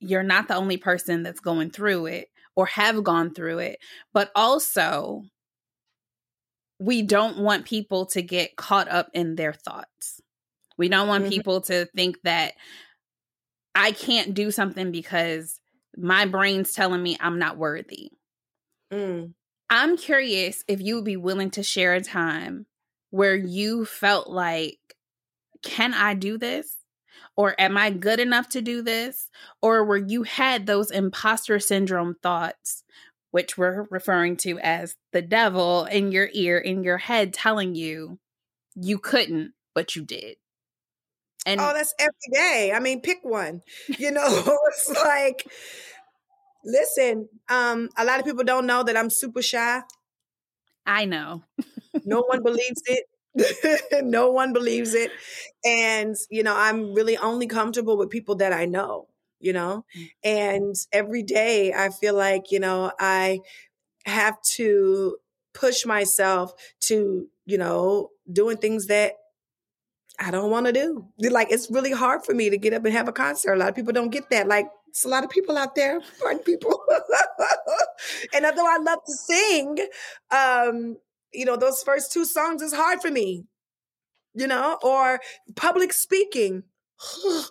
you're 0.00 0.22
not 0.22 0.48
the 0.48 0.56
only 0.56 0.76
person 0.76 1.22
that's 1.22 1.40
going 1.40 1.70
through 1.70 2.06
it 2.06 2.28
or 2.56 2.66
have 2.66 3.02
gone 3.02 3.34
through 3.34 3.58
it, 3.58 3.78
but 4.12 4.30
also 4.34 5.22
we 6.78 7.02
don't 7.02 7.38
want 7.38 7.64
people 7.64 8.06
to 8.06 8.22
get 8.22 8.56
caught 8.56 8.88
up 8.88 9.08
in 9.12 9.36
their 9.36 9.52
thoughts. 9.52 10.20
We 10.76 10.88
don't 10.88 11.08
want 11.08 11.24
mm-hmm. 11.24 11.32
people 11.32 11.60
to 11.62 11.86
think 11.96 12.20
that 12.22 12.54
I 13.74 13.92
can't 13.92 14.34
do 14.34 14.50
something 14.50 14.92
because 14.92 15.60
my 15.96 16.26
brain's 16.26 16.72
telling 16.72 17.02
me 17.02 17.16
I'm 17.20 17.38
not 17.38 17.56
worthy. 17.56 18.12
Mm. 18.92 19.34
I'm 19.70 19.96
curious 19.96 20.62
if 20.68 20.80
you 20.80 20.96
would 20.96 21.04
be 21.04 21.16
willing 21.16 21.50
to 21.52 21.62
share 21.62 21.94
a 21.94 22.00
time 22.00 22.66
where 23.10 23.36
you 23.36 23.84
felt 23.84 24.28
like, 24.28 24.78
can 25.62 25.94
I 25.94 26.14
do 26.14 26.38
this? 26.38 26.76
Or 27.36 27.54
am 27.60 27.76
I 27.76 27.90
good 27.90 28.20
enough 28.20 28.48
to 28.50 28.62
do 28.62 28.82
this? 28.82 29.28
Or 29.62 29.84
where 29.84 29.98
you 29.98 30.22
had 30.22 30.66
those 30.66 30.90
imposter 30.90 31.58
syndrome 31.58 32.16
thoughts, 32.22 32.84
which 33.30 33.58
we're 33.58 33.86
referring 33.90 34.36
to 34.38 34.58
as 34.60 34.94
the 35.12 35.22
devil 35.22 35.84
in 35.86 36.12
your 36.12 36.28
ear, 36.32 36.58
in 36.58 36.84
your 36.84 36.98
head, 36.98 37.32
telling 37.32 37.74
you 37.74 38.18
you 38.74 38.98
couldn't, 38.98 39.52
but 39.74 39.96
you 39.96 40.02
did. 40.02 40.36
And 41.46 41.60
oh, 41.60 41.72
that's 41.74 41.94
every 41.98 42.12
day. 42.32 42.72
I 42.74 42.80
mean, 42.80 43.00
pick 43.00 43.18
one. 43.22 43.62
You 43.98 44.10
know, 44.10 44.24
it's 44.68 44.90
like 45.04 45.46
Listen, 46.64 47.28
um, 47.48 47.90
a 47.96 48.04
lot 48.04 48.18
of 48.18 48.24
people 48.24 48.44
don't 48.44 48.66
know 48.66 48.82
that 48.82 48.96
I'm 48.96 49.10
super 49.10 49.42
shy. 49.42 49.82
I 50.86 51.04
know. 51.04 51.42
no 52.04 52.22
one 52.22 52.42
believes 52.44 52.82
it. 52.86 53.04
no 54.04 54.30
one 54.30 54.52
believes 54.52 54.94
it. 54.94 55.10
And, 55.64 56.16
you 56.30 56.42
know, 56.42 56.56
I'm 56.56 56.94
really 56.94 57.16
only 57.18 57.46
comfortable 57.46 57.98
with 57.98 58.10
people 58.10 58.36
that 58.36 58.52
I 58.52 58.64
know, 58.64 59.08
you 59.40 59.52
know? 59.52 59.84
Mm. 59.96 60.10
And 60.24 60.76
every 60.92 61.22
day 61.22 61.72
I 61.72 61.90
feel 61.90 62.14
like, 62.14 62.50
you 62.50 62.60
know, 62.60 62.92
I 62.98 63.40
have 64.06 64.40
to 64.56 65.16
push 65.52 65.84
myself 65.84 66.52
to, 66.82 67.28
you 67.44 67.58
know, 67.58 68.10
doing 68.32 68.56
things 68.56 68.86
that 68.86 69.14
I 70.18 70.30
don't 70.30 70.50
want 70.50 70.66
to 70.66 70.72
do. 70.72 71.06
Like 71.18 71.50
it's 71.50 71.70
really 71.70 71.90
hard 71.90 72.24
for 72.24 72.34
me 72.34 72.50
to 72.50 72.56
get 72.56 72.72
up 72.72 72.84
and 72.84 72.94
have 72.94 73.08
a 73.08 73.12
concert. 73.12 73.54
A 73.54 73.56
lot 73.56 73.68
of 73.68 73.74
people 73.74 73.92
don't 73.92 74.10
get 74.10 74.30
that. 74.30 74.46
Like 74.48 74.68
it's 74.88 75.04
a 75.04 75.08
lot 75.08 75.24
of 75.24 75.30
people 75.30 75.56
out 75.56 75.74
there, 75.74 76.00
pardon 76.20 76.42
people. 76.42 76.80
and 78.34 78.46
although 78.46 78.66
I 78.66 78.78
love 78.78 79.00
to 79.06 79.12
sing, 79.12 79.78
um, 80.30 80.96
you 81.32 81.44
know, 81.44 81.56
those 81.56 81.82
first 81.82 82.12
two 82.12 82.24
songs 82.24 82.62
is 82.62 82.72
hard 82.72 83.00
for 83.00 83.10
me, 83.10 83.44
you 84.34 84.46
know, 84.46 84.78
or 84.82 85.20
public 85.56 85.92
speaking. 85.92 86.62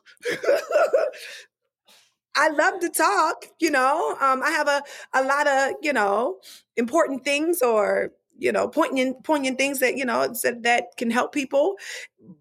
I 2.36 2.50
love 2.50 2.80
to 2.80 2.90
talk, 2.90 3.46
you 3.60 3.70
know. 3.70 4.18
Um, 4.20 4.42
I 4.42 4.50
have 4.50 4.68
a, 4.68 4.82
a 5.14 5.24
lot 5.24 5.48
of, 5.48 5.74
you 5.82 5.94
know, 5.94 6.38
important 6.78 7.24
things 7.24 7.62
or, 7.62 8.12
you 8.38 8.52
know, 8.52 8.68
poignant, 8.68 9.24
poignant 9.24 9.58
things 9.58 9.80
that, 9.80 9.98
you 9.98 10.06
know, 10.06 10.34
that, 10.44 10.64
that 10.64 10.86
can 10.98 11.12
help 11.12 11.34
people. 11.34 11.76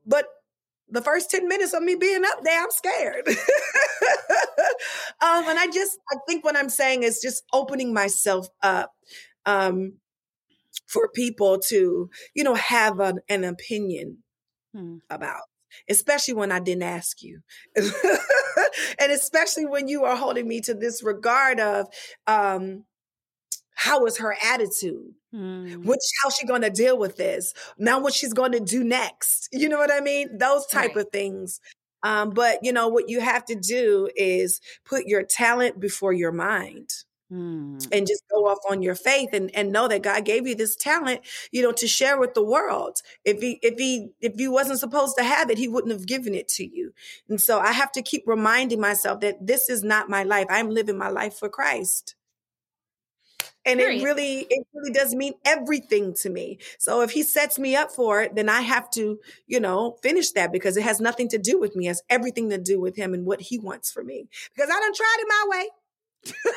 But 0.07 0.27
the 0.89 1.03
first 1.03 1.31
10 1.31 1.49
minutes 1.49 1.73
of 1.73 1.83
me 1.83 1.95
being 1.95 2.25
up 2.25 2.43
there, 2.43 2.63
I'm 2.63 2.71
scared. 2.71 3.27
um, 3.29 3.37
and 5.49 5.59
I 5.59 5.69
just, 5.73 5.99
I 6.11 6.17
think 6.27 6.45
what 6.45 6.57
I'm 6.57 6.69
saying 6.69 7.03
is 7.03 7.21
just 7.21 7.45
opening 7.53 7.95
myself 7.95 8.49
up 8.63 8.93
um, 9.47 9.95
for 10.87 11.09
people 11.09 11.59
to, 11.69 12.11
you 12.35 12.45
know, 12.45 12.55
have 12.55 13.01
an, 13.01 13.21
an 13.29 13.45
opinion 13.45 14.19
hmm. 14.75 14.99
about 15.11 15.43
especially 15.89 16.35
when 16.35 16.53
I 16.53 16.61
didn't 16.61 16.83
ask 16.83 17.23
you. 17.23 17.41
and 17.77 19.11
especially 19.13 19.67
when 19.67 19.89
you 19.89 20.05
are 20.05 20.17
holding 20.17 20.47
me 20.47 20.61
to 20.63 20.75
this 20.75 21.03
regard 21.03 21.61
of 21.61 21.87
um, 22.27 22.85
how 23.75 24.07
is 24.07 24.19
her 24.19 24.37
attitude? 24.45 25.14
Mm. 25.35 25.85
Which 25.85 26.00
how 26.23 26.31
she 26.31 26.47
going 26.47 26.62
to 26.62 26.71
deal 26.71 26.99
with 26.99 27.17
this? 27.17 27.55
Now, 27.79 28.00
what 28.00 28.14
she's 28.14 28.33
going 28.33 28.52
to 28.52 28.61
do 28.61 28.85
next? 28.85 29.49
You 29.52 29.69
know 29.69 29.79
what 29.79 29.93
I 29.93 30.00
mean? 30.00 30.38
Those 30.38 30.67
type 30.67 30.95
right. 30.95 31.07
of 31.07 31.11
things. 31.11 31.61
Um, 32.02 32.31
but 32.31 32.59
you 32.62 32.73
know 32.73 32.88
what 32.88 33.09
you 33.09 33.21
have 33.21 33.45
to 33.47 33.55
do 33.55 34.09
is 34.17 34.61
put 34.85 35.07
your 35.07 35.23
talent 35.23 35.81
before 35.81 36.12
your 36.12 36.33
mind. 36.33 36.91
Mm. 37.33 37.88
And 37.91 38.07
just 38.07 38.23
go 38.31 38.47
off 38.47 38.59
on 38.69 38.83
your 38.83 38.95
faith 38.95 39.31
and, 39.33 39.50
and 39.55 39.73
know 39.73 39.88
that 39.88 40.02
God 40.02 40.26
gave 40.26 40.47
you 40.47 40.55
this 40.55 40.76
talent, 40.76 41.23
you 41.50 41.62
know, 41.62 41.73
to 41.73 41.88
share 41.88 42.21
with 42.21 42.35
the 42.35 42.45
world. 42.45 42.99
If 43.25 43.41
he 43.41 43.59
if 43.62 43.79
he 43.79 44.11
if 44.21 44.38
you 44.38 44.52
wasn't 44.52 44.81
supposed 44.81 45.17
to 45.17 45.25
have 45.25 45.49
it, 45.49 45.57
he 45.57 45.67
wouldn't 45.67 45.95
have 45.95 46.07
given 46.07 46.35
it 46.35 46.49
to 46.49 46.64
you. 46.64 46.93
And 47.31 47.41
so 47.41 47.59
I 47.59 47.73
have 47.73 47.91
to 47.93 48.02
keep 48.02 48.25
reminding 48.26 48.81
myself 48.81 49.21
that 49.21 49.47
this 49.47 49.71
is 49.71 49.83
not 49.83 50.11
my 50.11 50.25
life. 50.25 50.45
I'm 50.50 50.69
living 50.69 50.99
my 50.99 51.09
life 51.09 51.38
for 51.38 51.49
Christ 51.49 52.17
and 53.64 53.78
Period. 53.78 54.00
it 54.02 54.04
really 54.04 54.47
it 54.50 54.66
really 54.75 54.92
does 54.92 55.14
mean 55.14 55.35
everything 55.45 56.14
to 56.14 56.31
me. 56.31 56.59
So 56.78 57.02
if 57.02 57.12
he 57.12 57.23
sets 57.23 57.59
me 57.59 57.76
up 57.76 57.90
for 57.90 58.23
it 58.23 58.35
then 58.35 58.49
i 58.49 58.61
have 58.61 58.90
to 58.92 59.19
you 59.47 59.61
know 59.61 59.97
finish 60.02 60.31
that 60.33 60.52
because 60.52 60.76
it 60.76 60.83
has 60.83 61.00
nothing 61.00 61.28
to 61.28 61.38
do 61.38 61.59
with 61.61 61.76
me. 61.76 61.87
It 61.87 61.90
has 61.90 62.02
everything 62.11 62.50
to 62.50 62.59
do 62.59 62.81
with 62.81 62.97
him 62.97 63.14
and 63.14 63.25
what 63.26 63.40
he 63.40 63.59
wants 63.59 63.90
for 63.90 64.02
me 64.02 64.28
because 64.54 64.71
i 64.71 64.78
don't 64.81 64.97
try 64.97 65.16
it 65.21 65.26
my 65.28 65.45
way. 65.57 65.69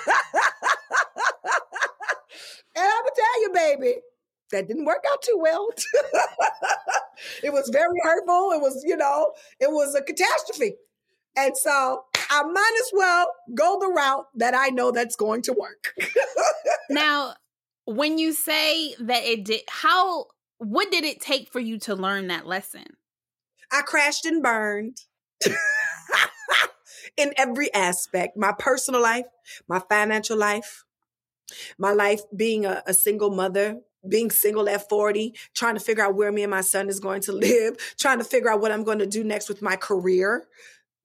And 2.75 2.83
i'm 2.85 3.03
gonna 3.03 3.11
tell 3.15 3.41
you 3.41 3.51
baby 3.53 3.95
that 4.51 4.67
didn't 4.67 4.85
work 4.85 5.03
out 5.11 5.21
too 5.21 5.37
well. 5.41 5.69
It 7.43 7.53
was 7.53 7.69
very 7.69 7.97
hurtful. 8.03 8.51
It 8.51 8.61
was 8.61 8.83
you 8.85 8.97
know 8.97 9.31
it 9.59 9.69
was 9.71 9.95
a 9.95 10.01
catastrophe 10.01 10.75
and 11.37 11.57
so 11.57 12.03
I 12.29 12.43
might 12.43 12.77
as 12.79 12.91
well 12.93 13.27
go 13.53 13.79
the 13.79 13.87
route 13.87 14.27
that 14.35 14.55
I 14.55 14.69
know 14.69 14.91
that's 14.91 15.15
going 15.15 15.41
to 15.43 15.53
work. 15.53 15.93
now, 16.89 17.35
when 17.85 18.17
you 18.17 18.33
say 18.33 18.95
that 18.99 19.23
it 19.23 19.45
did, 19.45 19.61
how, 19.69 20.25
what 20.57 20.91
did 20.91 21.03
it 21.03 21.21
take 21.21 21.51
for 21.51 21.59
you 21.59 21.77
to 21.79 21.95
learn 21.95 22.27
that 22.27 22.47
lesson? 22.47 22.85
I 23.71 23.81
crashed 23.81 24.25
and 24.25 24.41
burned. 24.41 24.97
in 27.17 27.33
every 27.37 27.73
aspect 27.73 28.37
my 28.37 28.53
personal 28.57 29.01
life, 29.01 29.25
my 29.67 29.79
financial 29.89 30.37
life, 30.37 30.83
my 31.77 31.91
life 31.91 32.21
being 32.35 32.65
a, 32.65 32.83
a 32.87 32.93
single 32.93 33.29
mother, 33.29 33.79
being 34.07 34.29
single 34.29 34.67
at 34.69 34.87
40, 34.89 35.33
trying 35.53 35.75
to 35.75 35.79
figure 35.79 36.03
out 36.03 36.15
where 36.15 36.31
me 36.31 36.43
and 36.43 36.51
my 36.51 36.61
son 36.61 36.89
is 36.89 36.99
going 36.99 37.21
to 37.21 37.31
live, 37.33 37.77
trying 37.97 38.19
to 38.19 38.23
figure 38.23 38.49
out 38.49 38.61
what 38.61 38.71
I'm 38.71 38.83
going 38.83 38.99
to 38.99 39.05
do 39.05 39.23
next 39.23 39.49
with 39.49 39.61
my 39.61 39.75
career. 39.75 40.47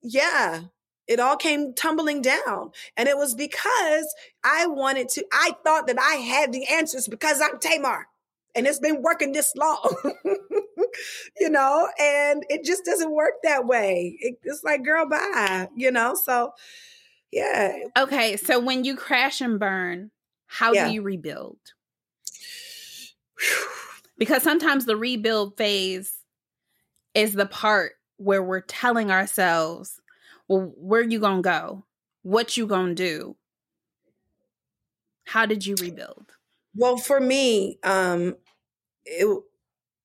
Yeah, 0.03 0.61
it 1.07 1.19
all 1.19 1.35
came 1.35 1.73
tumbling 1.73 2.21
down. 2.21 2.71
And 2.95 3.09
it 3.09 3.17
was 3.17 3.35
because 3.35 4.13
I 4.43 4.67
wanted 4.67 5.09
to, 5.09 5.25
I 5.31 5.51
thought 5.63 5.87
that 5.87 5.99
I 5.99 6.15
had 6.15 6.53
the 6.53 6.65
answers 6.67 7.07
because 7.07 7.41
I'm 7.41 7.59
Tamar 7.59 8.07
and 8.55 8.65
it's 8.67 8.79
been 8.79 9.01
working 9.01 9.31
this 9.31 9.53
long, 9.55 9.95
you 11.39 11.49
know, 11.49 11.89
and 11.99 12.45
it 12.49 12.63
just 12.63 12.85
doesn't 12.85 13.11
work 13.11 13.33
that 13.43 13.65
way. 13.65 14.17
It, 14.19 14.35
it's 14.43 14.63
like, 14.63 14.83
girl, 14.83 15.07
bye, 15.07 15.67
you 15.75 15.91
know? 15.91 16.15
So, 16.15 16.53
yeah. 17.31 17.73
Okay. 17.97 18.37
So 18.37 18.59
when 18.59 18.83
you 18.83 18.95
crash 18.95 19.41
and 19.41 19.59
burn, 19.59 20.11
how 20.47 20.73
yeah. 20.73 20.87
do 20.87 20.93
you 20.93 21.01
rebuild? 21.01 21.57
because 24.17 24.43
sometimes 24.43 24.85
the 24.85 24.95
rebuild 24.95 25.57
phase 25.57 26.13
is 27.13 27.33
the 27.33 27.45
part 27.45 27.93
where 28.21 28.43
we're 28.43 28.61
telling 28.61 29.11
ourselves, 29.11 29.99
well, 30.47 30.73
where 30.77 31.01
you 31.01 31.19
gonna 31.19 31.41
go? 31.41 31.85
What 32.21 32.55
you 32.55 32.67
gonna 32.67 32.93
do? 32.93 33.35
How 35.25 35.45
did 35.45 35.65
you 35.65 35.75
rebuild? 35.81 36.33
Well, 36.75 36.97
for 36.97 37.19
me, 37.19 37.79
um, 37.83 38.35
it 39.05 39.43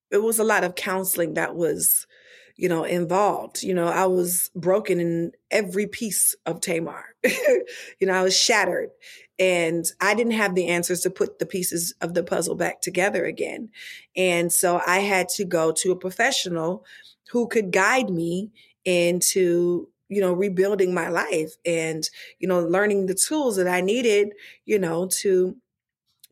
it 0.09 0.23
was 0.23 0.39
a 0.39 0.43
lot 0.43 0.63
of 0.63 0.75
counseling 0.75 1.33
that 1.33 1.55
was, 1.55 2.07
you 2.55 2.69
know, 2.69 2.85
involved. 2.85 3.61
You 3.61 3.73
know, 3.73 3.87
I 3.87 4.05
was 4.05 4.49
broken 4.55 4.99
in 4.99 5.31
every 5.51 5.85
piece 5.85 6.35
of 6.45 6.61
Tamar. 6.61 7.15
you 7.23 8.07
know, 8.07 8.13
I 8.13 8.23
was 8.23 8.35
shattered, 8.35 8.89
and 9.37 9.85
I 10.01 10.15
didn't 10.15 10.33
have 10.33 10.55
the 10.55 10.67
answers 10.67 11.01
to 11.01 11.09
put 11.09 11.39
the 11.39 11.45
pieces 11.45 11.93
of 12.01 12.13
the 12.13 12.23
puzzle 12.23 12.55
back 12.55 12.81
together 12.81 13.25
again. 13.25 13.69
And 14.15 14.51
so 14.51 14.81
I 14.87 14.99
had 14.99 15.29
to 15.35 15.45
go 15.45 15.71
to 15.73 15.91
a 15.91 15.99
professional 15.99 16.85
who 17.31 17.47
could 17.47 17.71
guide 17.71 18.09
me 18.09 18.51
into 18.85 19.89
you 20.09 20.21
know 20.21 20.33
rebuilding 20.33 20.93
my 20.93 21.09
life 21.09 21.53
and 21.65 22.09
you 22.39 22.47
know 22.47 22.59
learning 22.59 23.05
the 23.05 23.15
tools 23.15 23.55
that 23.57 23.67
I 23.67 23.81
needed, 23.81 24.33
you 24.65 24.79
know, 24.79 25.07
to 25.21 25.55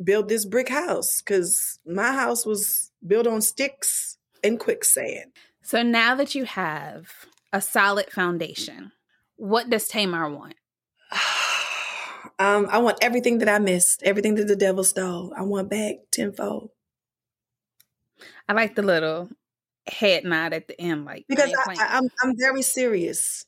build 0.04 0.28
this 0.30 0.46
brick 0.46 0.70
house 0.70 1.22
because 1.22 1.80
my 1.86 2.14
house 2.14 2.46
was 2.46 2.92
built 3.06 3.28
on 3.28 3.42
sticks 3.42 4.18
and 4.44 4.60
quicksand. 4.60 5.32
So 5.62 5.82
now 5.82 6.16
that 6.16 6.36
you 6.36 6.46
have 6.46 7.10
a 7.54 7.62
solid 7.62 8.12
foundation, 8.12 8.92
what 9.38 9.70
does 9.70 9.88
Tamar 9.88 10.30
want? 10.30 10.56
um, 12.40 12.68
I 12.70 12.78
want 12.80 12.98
everything 13.02 13.40
that 13.40 13.50
I 13.50 13.60
missed, 13.60 14.04
everything 14.04 14.36
that 14.36 14.48
the 14.48 14.56
devil 14.56 14.84
stole. 14.84 15.34
I 15.36 15.44
want 15.44 15.70
back 15.70 15.96
tenfold. 16.12 16.70
I 18.48 18.54
like 18.54 18.75
the 18.75 18.84
little 18.84 19.30
head 19.88 20.24
nod 20.24 20.54
at 20.54 20.68
the 20.68 20.80
end, 20.80 21.06
like 21.06 21.25
because 21.27 21.54
I, 21.68 21.74
I, 21.74 21.98
I'm 21.98 22.10
I'm 22.24 22.38
very 22.38 22.62
serious. 22.62 23.46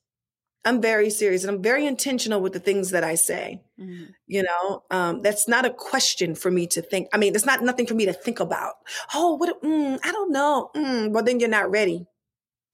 I'm 0.65 0.81
very 0.81 1.09
serious 1.09 1.45
and 1.45 1.55
I'm 1.55 1.63
very 1.63 1.85
intentional 1.85 2.41
with 2.41 2.51
the 2.51 2.59
things 2.59 2.91
that 2.91 3.03
I 3.03 3.15
say. 3.15 3.61
Mm-hmm. 3.79 4.05
You 4.27 4.43
know, 4.43 4.83
um, 4.91 5.21
that's 5.21 5.47
not 5.47 5.65
a 5.65 5.69
question 5.69 6.35
for 6.35 6.51
me 6.51 6.67
to 6.67 6.81
think. 6.81 7.07
I 7.13 7.17
mean, 7.17 7.33
it's 7.35 7.45
not 7.45 7.63
nothing 7.63 7.85
for 7.87 7.93
me 7.93 8.05
to 8.05 8.11
think 8.11 8.41
about. 8.41 8.73
Oh, 9.15 9.35
what? 9.35 9.61
Mm, 9.63 9.97
I 10.03 10.11
don't 10.11 10.31
know. 10.31 10.69
Mm, 10.75 11.11
well, 11.11 11.23
then 11.23 11.39
you're 11.39 11.47
not 11.47 11.71
ready. 11.71 12.05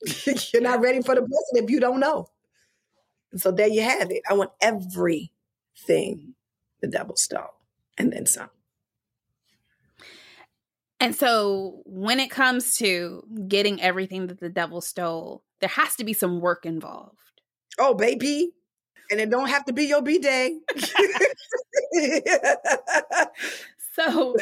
you're 0.26 0.64
not 0.64 0.82
ready 0.82 1.04
for 1.04 1.14
the 1.14 1.22
blessing 1.22 1.64
if 1.64 1.70
you 1.70 1.80
don't 1.80 2.00
know. 2.00 2.28
And 3.32 3.40
so 3.40 3.52
there 3.52 3.68
you 3.68 3.82
have 3.82 4.10
it. 4.10 4.24
I 4.30 4.34
want 4.34 4.52
everything 4.60 6.34
the 6.82 6.88
devil 6.88 7.16
stole 7.16 7.54
and 7.98 8.12
then 8.12 8.26
some. 8.26 8.50
And 11.04 11.14
so 11.14 11.82
when 11.86 12.22
it 12.22 12.32
comes 12.32 12.78
to 12.78 13.24
getting 13.50 13.82
everything 13.82 14.28
that 14.28 14.40
the 14.40 14.48
devil 14.48 14.80
stole, 14.80 15.44
there 15.60 15.68
has 15.68 15.98
to 15.98 16.06
be 16.06 16.14
some 16.14 16.40
work 16.40 16.66
involved. 16.66 17.20
Oh, 17.78 17.94
baby. 17.94 18.52
And 19.12 19.20
it 19.20 19.30
don't 19.30 19.50
have 19.50 19.66
to 19.66 19.74
be 19.74 19.84
your 19.84 20.02
B 20.02 20.18
day. 20.18 20.60
so 23.96 24.38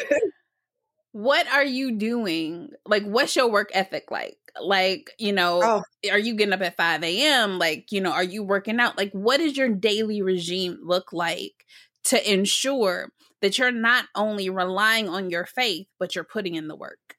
what 1.13 1.47
are 1.47 1.65
you 1.65 1.97
doing? 1.97 2.69
Like, 2.85 3.05
what's 3.05 3.35
your 3.35 3.49
work 3.49 3.71
ethic 3.73 4.11
like? 4.11 4.37
Like, 4.61 5.09
you 5.17 5.33
know, 5.33 5.61
oh. 5.63 6.11
are 6.11 6.19
you 6.19 6.35
getting 6.35 6.53
up 6.53 6.61
at 6.61 6.77
5 6.77 7.03
a.m.? 7.03 7.57
Like, 7.57 7.91
you 7.91 8.01
know, 8.01 8.11
are 8.11 8.23
you 8.23 8.43
working 8.43 8.79
out? 8.79 8.99
Like, 8.99 9.13
what 9.13 9.37
does 9.37 9.57
your 9.57 9.69
daily 9.69 10.21
regime 10.21 10.77
look 10.83 11.11
like 11.11 11.65
to 12.03 12.31
ensure 12.31 13.11
that 13.41 13.57
you're 13.57 13.71
not 13.71 14.05
only 14.15 14.49
relying 14.49 15.09
on 15.09 15.29
your 15.29 15.45
faith, 15.45 15.87
but 15.99 16.15
you're 16.15 16.23
putting 16.23 16.55
in 16.55 16.67
the 16.67 16.75
work? 16.75 17.17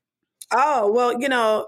Oh, 0.51 0.91
well, 0.93 1.21
you 1.21 1.29
know, 1.29 1.67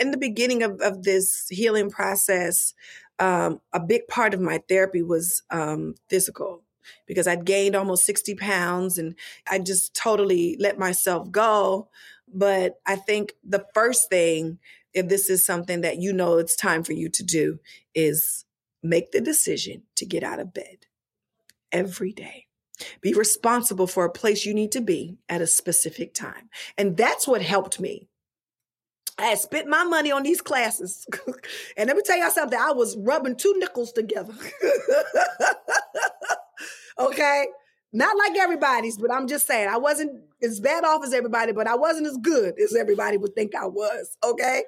in 0.00 0.10
the 0.10 0.16
beginning 0.16 0.62
of, 0.62 0.80
of 0.80 1.02
this 1.02 1.46
healing 1.48 1.90
process, 1.90 2.74
um, 3.18 3.60
a 3.72 3.80
big 3.80 4.06
part 4.08 4.34
of 4.34 4.40
my 4.40 4.60
therapy 4.68 5.02
was 5.02 5.42
um, 5.50 5.94
physical 6.08 6.62
because 7.06 7.26
I'd 7.26 7.44
gained 7.44 7.74
almost 7.74 8.04
60 8.06 8.34
pounds 8.34 8.98
and 8.98 9.14
I 9.50 9.58
just 9.58 9.94
totally 9.94 10.56
let 10.60 10.78
myself 10.78 11.30
go. 11.30 11.88
But 12.32 12.74
I 12.86 12.96
think 12.96 13.32
the 13.44 13.64
first 13.74 14.08
thing, 14.10 14.58
if 14.92 15.08
this 15.08 15.30
is 15.30 15.44
something 15.44 15.80
that 15.82 15.98
you 15.98 16.12
know 16.12 16.38
it's 16.38 16.56
time 16.56 16.84
for 16.84 16.92
you 16.92 17.08
to 17.10 17.22
do, 17.22 17.58
is 17.94 18.44
make 18.82 19.12
the 19.12 19.20
decision 19.20 19.82
to 19.96 20.06
get 20.06 20.22
out 20.22 20.40
of 20.40 20.52
bed 20.52 20.86
every 21.72 22.12
day. 22.12 22.45
Be 23.00 23.14
responsible 23.14 23.86
for 23.86 24.04
a 24.04 24.10
place 24.10 24.44
you 24.44 24.54
need 24.54 24.72
to 24.72 24.80
be 24.80 25.18
at 25.28 25.40
a 25.40 25.46
specific 25.46 26.14
time. 26.14 26.50
And 26.76 26.96
that's 26.96 27.26
what 27.26 27.42
helped 27.42 27.80
me 27.80 28.08
I 29.18 29.26
had 29.26 29.38
spent 29.38 29.66
my 29.66 29.84
money 29.84 30.12
on 30.12 30.22
these 30.22 30.42
classes. 30.42 31.06
and 31.76 31.86
let 31.88 31.96
me 31.96 32.02
tell 32.04 32.18
y'all 32.18 32.30
something, 32.30 32.58
I 32.58 32.72
was 32.72 32.96
rubbing 32.98 33.36
two 33.36 33.54
nickels 33.58 33.92
together. 33.92 34.34
okay? 36.98 37.46
Not 37.92 38.16
like 38.18 38.36
everybody's, 38.36 38.98
but 38.98 39.10
I'm 39.10 39.26
just 39.26 39.46
saying 39.46 39.70
I 39.70 39.78
wasn't 39.78 40.20
as 40.42 40.60
bad 40.60 40.84
off 40.84 41.02
as 41.02 41.14
everybody, 41.14 41.52
but 41.52 41.66
I 41.66 41.76
wasn't 41.76 42.06
as 42.06 42.18
good 42.18 42.60
as 42.60 42.76
everybody 42.76 43.16
would 43.16 43.34
think 43.34 43.54
I 43.54 43.66
was. 43.66 44.18
Okay. 44.22 44.64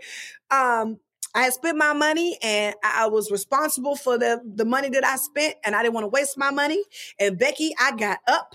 Um, 0.50 0.98
I 1.34 1.42
had 1.42 1.52
spent 1.52 1.76
my 1.76 1.92
money 1.92 2.38
and 2.42 2.74
I 2.82 3.06
was 3.08 3.30
responsible 3.30 3.96
for 3.96 4.18
the, 4.18 4.40
the 4.44 4.64
money 4.64 4.88
that 4.90 5.04
I 5.04 5.16
spent 5.16 5.54
and 5.64 5.74
I 5.74 5.82
didn't 5.82 5.94
want 5.94 6.04
to 6.04 6.08
waste 6.08 6.38
my 6.38 6.50
money. 6.50 6.82
And 7.18 7.38
Becky, 7.38 7.72
I 7.80 7.92
got 7.96 8.18
up 8.26 8.54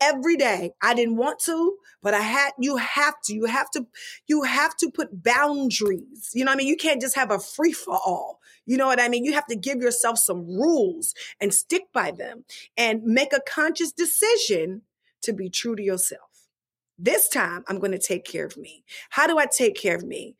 every 0.00 0.36
day. 0.36 0.72
I 0.82 0.94
didn't 0.94 1.16
want 1.16 1.38
to, 1.40 1.76
but 2.02 2.12
I 2.12 2.20
had, 2.20 2.50
you 2.58 2.76
have 2.76 3.14
to, 3.24 3.34
you 3.34 3.46
have 3.46 3.70
to, 3.70 3.86
you 4.26 4.42
have 4.42 4.76
to 4.78 4.90
put 4.90 5.22
boundaries. 5.22 6.30
You 6.34 6.44
know 6.44 6.50
what 6.50 6.56
I 6.56 6.58
mean? 6.58 6.66
You 6.66 6.76
can't 6.76 7.00
just 7.00 7.16
have 7.16 7.30
a 7.30 7.38
free 7.38 7.72
for 7.72 7.94
all. 7.94 8.40
You 8.66 8.76
know 8.76 8.86
what 8.86 9.00
I 9.00 9.08
mean? 9.08 9.24
You 9.24 9.32
have 9.32 9.46
to 9.46 9.56
give 9.56 9.78
yourself 9.78 10.18
some 10.18 10.46
rules 10.46 11.14
and 11.40 11.54
stick 11.54 11.84
by 11.92 12.10
them 12.10 12.44
and 12.76 13.02
make 13.04 13.32
a 13.32 13.40
conscious 13.40 13.92
decision 13.92 14.82
to 15.22 15.32
be 15.32 15.48
true 15.48 15.76
to 15.76 15.82
yourself. 15.82 16.48
This 16.98 17.28
time 17.28 17.64
I'm 17.68 17.78
going 17.78 17.92
to 17.92 17.98
take 17.98 18.24
care 18.24 18.44
of 18.44 18.56
me. 18.56 18.84
How 19.10 19.26
do 19.26 19.38
I 19.38 19.46
take 19.46 19.76
care 19.76 19.96
of 19.96 20.04
me? 20.04 20.36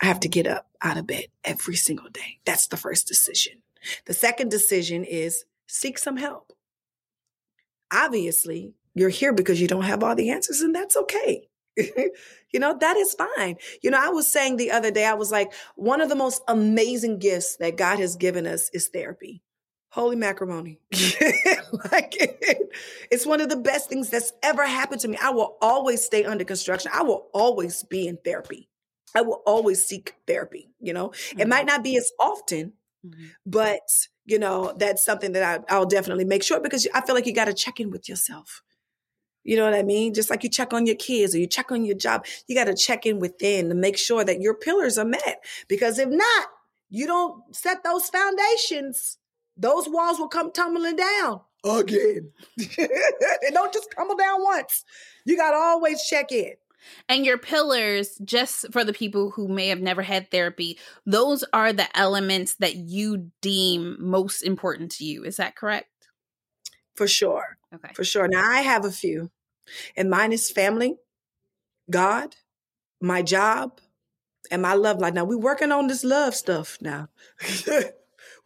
I 0.00 0.06
have 0.06 0.20
to 0.20 0.28
get 0.28 0.46
up 0.46 0.68
out 0.82 0.96
of 0.96 1.06
bed 1.06 1.26
every 1.44 1.76
single 1.76 2.08
day. 2.08 2.38
That's 2.44 2.66
the 2.66 2.76
first 2.76 3.06
decision. 3.06 3.62
The 4.06 4.14
second 4.14 4.50
decision 4.50 5.04
is 5.04 5.44
seek 5.66 5.98
some 5.98 6.16
help 6.16 6.52
obviously 7.90 8.74
you're 8.94 9.08
here 9.08 9.32
because 9.32 9.60
you 9.60 9.68
don't 9.68 9.82
have 9.82 10.02
all 10.02 10.14
the 10.14 10.30
answers 10.30 10.60
and 10.60 10.74
that's 10.74 10.96
okay. 10.96 11.48
you 11.76 12.58
know, 12.58 12.76
that 12.78 12.96
is 12.96 13.14
fine. 13.14 13.56
You 13.82 13.90
know, 13.90 14.00
I 14.00 14.08
was 14.08 14.26
saying 14.26 14.56
the 14.56 14.72
other 14.72 14.90
day, 14.90 15.06
I 15.06 15.14
was 15.14 15.30
like, 15.30 15.52
one 15.76 16.00
of 16.00 16.08
the 16.08 16.16
most 16.16 16.42
amazing 16.48 17.18
gifts 17.18 17.56
that 17.56 17.76
God 17.76 17.98
has 17.98 18.16
given 18.16 18.46
us 18.46 18.70
is 18.74 18.88
therapy. 18.88 19.42
Holy 19.92 20.16
macaroni. 20.16 20.78
like 21.92 22.14
it's 23.10 23.26
one 23.26 23.40
of 23.40 23.48
the 23.48 23.56
best 23.56 23.88
things 23.88 24.10
that's 24.10 24.32
ever 24.42 24.64
happened 24.64 25.00
to 25.00 25.08
me. 25.08 25.18
I 25.20 25.30
will 25.30 25.56
always 25.60 26.04
stay 26.04 26.24
under 26.24 26.44
construction. 26.44 26.90
I 26.94 27.02
will 27.02 27.28
always 27.32 27.82
be 27.82 28.06
in 28.06 28.16
therapy. 28.16 28.69
I 29.14 29.22
will 29.22 29.42
always 29.46 29.84
seek 29.84 30.14
therapy, 30.26 30.70
you 30.80 30.92
know. 30.92 31.08
Mm-hmm. 31.08 31.40
It 31.40 31.48
might 31.48 31.66
not 31.66 31.82
be 31.82 31.96
as 31.96 32.10
often, 32.18 32.72
mm-hmm. 33.06 33.26
but 33.46 33.80
you 34.24 34.38
know, 34.38 34.72
that's 34.76 35.04
something 35.04 35.32
that 35.32 35.64
I, 35.68 35.74
I'll 35.74 35.86
definitely 35.86 36.24
make 36.24 36.42
sure 36.42 36.60
because 36.60 36.86
I 36.94 37.00
feel 37.00 37.14
like 37.14 37.26
you 37.26 37.34
got 37.34 37.46
to 37.46 37.54
check 37.54 37.80
in 37.80 37.90
with 37.90 38.08
yourself. 38.08 38.62
You 39.42 39.56
know 39.56 39.64
what 39.64 39.74
I 39.74 39.82
mean? 39.82 40.14
Just 40.14 40.30
like 40.30 40.44
you 40.44 40.50
check 40.50 40.72
on 40.72 40.86
your 40.86 40.96
kids 40.96 41.34
or 41.34 41.38
you 41.38 41.46
check 41.46 41.72
on 41.72 41.84
your 41.84 41.96
job, 41.96 42.26
you 42.46 42.54
got 42.54 42.64
to 42.64 42.74
check 42.74 43.06
in 43.06 43.18
within 43.18 43.68
to 43.70 43.74
make 43.74 43.96
sure 43.96 44.22
that 44.22 44.40
your 44.40 44.54
pillars 44.54 44.98
are 44.98 45.04
met. 45.04 45.42
Because 45.66 45.98
if 45.98 46.08
not, 46.08 46.46
you 46.90 47.06
don't 47.06 47.54
set 47.54 47.82
those 47.82 48.08
foundations, 48.08 49.18
those 49.56 49.88
walls 49.88 50.18
will 50.18 50.28
come 50.28 50.52
tumbling 50.52 50.96
down 50.96 51.40
again. 51.64 52.30
they 52.56 53.50
don't 53.50 53.72
just 53.72 53.88
tumble 53.96 54.16
down 54.16 54.42
once. 54.42 54.84
You 55.24 55.36
got 55.36 55.52
to 55.52 55.56
always 55.56 56.02
check 56.02 56.32
in. 56.32 56.54
And 57.08 57.24
your 57.24 57.38
pillars, 57.38 58.20
just 58.24 58.72
for 58.72 58.84
the 58.84 58.92
people 58.92 59.30
who 59.30 59.48
may 59.48 59.68
have 59.68 59.80
never 59.80 60.02
had 60.02 60.30
therapy, 60.30 60.78
those 61.04 61.44
are 61.52 61.72
the 61.72 61.96
elements 61.98 62.54
that 62.56 62.76
you 62.76 63.30
deem 63.40 63.96
most 63.98 64.42
important 64.42 64.92
to 64.92 65.04
you. 65.04 65.24
Is 65.24 65.36
that 65.36 65.56
correct? 65.56 65.88
For 66.94 67.06
sure. 67.06 67.58
Okay. 67.74 67.92
For 67.94 68.04
sure. 68.04 68.28
Now, 68.28 68.44
I 68.44 68.60
have 68.60 68.84
a 68.84 68.90
few, 68.90 69.30
and 69.96 70.10
mine 70.10 70.32
is 70.32 70.50
family, 70.50 70.96
God, 71.90 72.36
my 73.00 73.22
job, 73.22 73.80
and 74.50 74.62
my 74.62 74.74
love 74.74 74.98
life. 74.98 75.14
Now, 75.14 75.24
we're 75.24 75.38
working 75.38 75.72
on 75.72 75.86
this 75.86 76.04
love 76.04 76.34
stuff 76.34 76.78
now. 76.80 77.08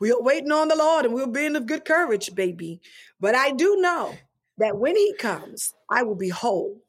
we 0.00 0.12
are 0.12 0.22
waiting 0.22 0.52
on 0.52 0.68
the 0.68 0.76
Lord, 0.76 1.06
and 1.06 1.14
we're 1.14 1.26
being 1.26 1.56
of 1.56 1.66
good 1.66 1.84
courage, 1.84 2.34
baby. 2.34 2.80
But 3.18 3.34
I 3.34 3.52
do 3.52 3.76
know 3.80 4.14
that 4.58 4.76
when 4.76 4.96
He 4.96 5.14
comes, 5.18 5.74
I 5.90 6.02
will 6.02 6.16
be 6.16 6.28
whole 6.28 6.82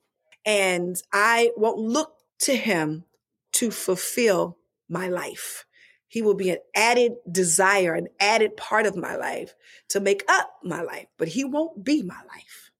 and 0.45 0.95
I 1.11 1.51
won't 1.57 1.79
look 1.79 2.13
to 2.39 2.55
him 2.55 3.05
to 3.53 3.71
fulfill 3.71 4.57
my 4.87 5.07
life. 5.07 5.65
He 6.07 6.21
will 6.21 6.35
be 6.35 6.49
an 6.49 6.59
added 6.75 7.13
desire, 7.29 7.93
an 7.93 8.07
added 8.19 8.55
part 8.55 8.85
of 8.85 8.95
my 8.95 9.15
life 9.15 9.55
to 9.89 9.99
make 9.99 10.23
up 10.29 10.59
my 10.63 10.81
life, 10.81 11.07
but 11.17 11.29
he 11.29 11.43
won't 11.43 11.83
be 11.83 12.03
my 12.03 12.19
life. 12.33 12.71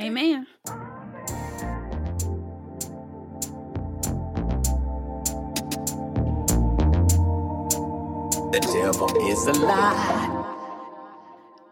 Amen. 0.00 0.46
The 8.52 8.60
devil 8.72 9.28
is 9.28 9.46
a 9.46 9.52
lie. 9.52 10.35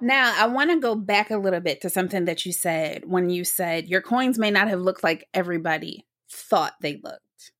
Now, 0.04 0.34
I 0.36 0.46
want 0.48 0.68
to 0.70 0.78
go 0.78 0.94
back 0.94 1.30
a 1.30 1.38
little 1.38 1.60
bit 1.60 1.80
to 1.80 1.88
something 1.88 2.26
that 2.26 2.44
you 2.44 2.52
said 2.52 3.04
when 3.06 3.30
you 3.30 3.42
said 3.42 3.88
your 3.88 4.02
coins 4.02 4.38
may 4.38 4.50
not 4.50 4.68
have 4.68 4.80
looked 4.80 5.02
like 5.02 5.26
everybody 5.32 6.04
thought 6.30 6.74
they 6.82 7.00
looked. 7.02 7.52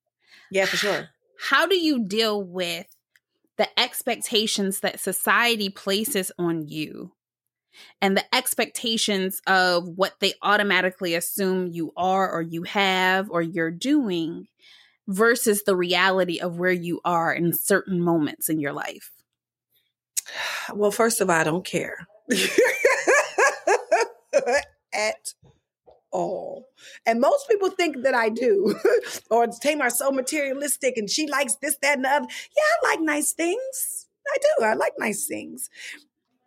Yeah, 0.51 0.67
for 0.67 0.77
sure. 0.77 1.09
How 1.49 1.67
do 1.67 1.75
you 1.75 2.07
deal 2.07 2.43
with 2.45 2.87
the 3.57 3.67
expectations 3.81 4.81
that 4.81 5.01
society 5.01 5.71
places 5.71 6.31
on 6.39 6.69
you 6.69 7.13
and 8.03 8.15
the 8.15 8.35
expectations 8.35 9.41
of 9.47 9.89
what 9.89 10.21
they 10.21 10.35
automatically 10.43 11.15
assume 11.15 11.69
you 11.69 11.93
are 11.97 12.31
or 12.31 12.43
you 12.43 12.65
have 12.65 13.31
or 13.31 13.41
you're 13.41 13.71
doing 13.71 14.49
versus 15.09 15.63
the 15.63 15.77
reality 15.77 16.41
of 16.41 16.59
where 16.59 16.71
you 16.71 17.01
are 17.07 17.33
in 17.33 17.55
certain 17.55 18.03
moments 18.03 18.51
in 18.51 18.61
your 18.61 18.75
life? 18.75 19.13
Well, 20.75 20.91
first 20.91 21.21
of 21.21 21.29
all, 21.29 21.37
I 21.37 21.45
don't 21.45 21.65
care. 21.65 22.07
at 24.95 25.35
all. 26.11 26.69
And 27.05 27.21
most 27.21 27.49
people 27.49 27.71
think 27.71 28.03
that 28.03 28.15
I 28.15 28.29
do. 28.31 28.75
or 29.31 29.47
Tamar 29.49 29.91
so 29.91 30.11
materialistic 30.11 30.97
and 30.97 31.11
she 31.11 31.27
likes 31.27 31.57
this, 31.57 31.77
that, 31.83 31.97
and 31.97 32.05
the 32.05 32.11
other. 32.11 32.27
Yeah, 32.29 32.89
I 32.89 32.91
like 32.91 33.01
nice 33.01 33.33
things. 33.33 34.07
I 34.27 34.37
do. 34.39 34.65
I 34.65 34.75
like 34.75 34.95
nice 34.99 35.27
things. 35.27 35.69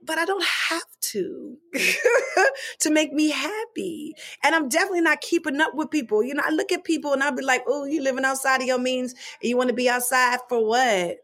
But 0.03 0.17
I 0.17 0.25
don't 0.25 0.45
have 0.69 0.83
to 1.01 1.57
to 2.79 2.89
make 2.89 3.11
me 3.11 3.29
happy. 3.29 4.13
And 4.43 4.55
I'm 4.55 4.69
definitely 4.69 5.01
not 5.01 5.21
keeping 5.21 5.59
up 5.59 5.75
with 5.75 5.91
people. 5.91 6.23
You 6.23 6.33
know, 6.33 6.43
I 6.45 6.51
look 6.51 6.71
at 6.71 6.85
people 6.85 7.13
and 7.13 7.21
I'll 7.21 7.35
be 7.35 7.43
like, 7.43 7.63
oh, 7.67 7.85
you 7.85 8.01
living 8.01 8.23
outside 8.23 8.61
of 8.61 8.67
your 8.67 8.79
means 8.79 9.13
you 9.41 9.57
want 9.57 9.69
to 9.69 9.75
be 9.75 9.89
outside 9.89 10.39
for 10.47 10.65
what? 10.65 11.17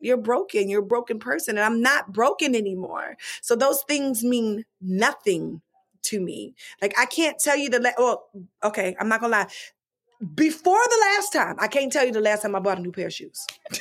You're 0.00 0.16
broken. 0.16 0.68
You're 0.68 0.82
a 0.82 0.86
broken 0.86 1.18
person. 1.18 1.56
And 1.56 1.64
I'm 1.64 1.80
not 1.80 2.12
broken 2.12 2.54
anymore. 2.54 3.16
So 3.42 3.56
those 3.56 3.82
things 3.82 4.24
mean 4.24 4.64
nothing 4.80 5.60
to 6.02 6.20
me. 6.20 6.54
Like 6.80 6.98
I 6.98 7.06
can't 7.06 7.38
tell 7.38 7.56
you 7.56 7.68
the, 7.70 7.80
la- 7.80 7.90
well, 7.98 8.28
okay, 8.64 8.96
I'm 8.98 9.08
not 9.08 9.20
gonna 9.20 9.32
lie. 9.32 9.46
Before 10.34 10.82
the 10.82 10.98
last 11.14 11.32
time, 11.32 11.56
I 11.58 11.66
can't 11.66 11.92
tell 11.92 12.04
you 12.04 12.12
the 12.12 12.20
last 12.20 12.42
time 12.42 12.54
I 12.54 12.58
bought 12.60 12.78
a 12.78 12.82
new 12.82 12.92
pair 12.92 13.06
of 13.06 13.12
shoes. 13.12 13.46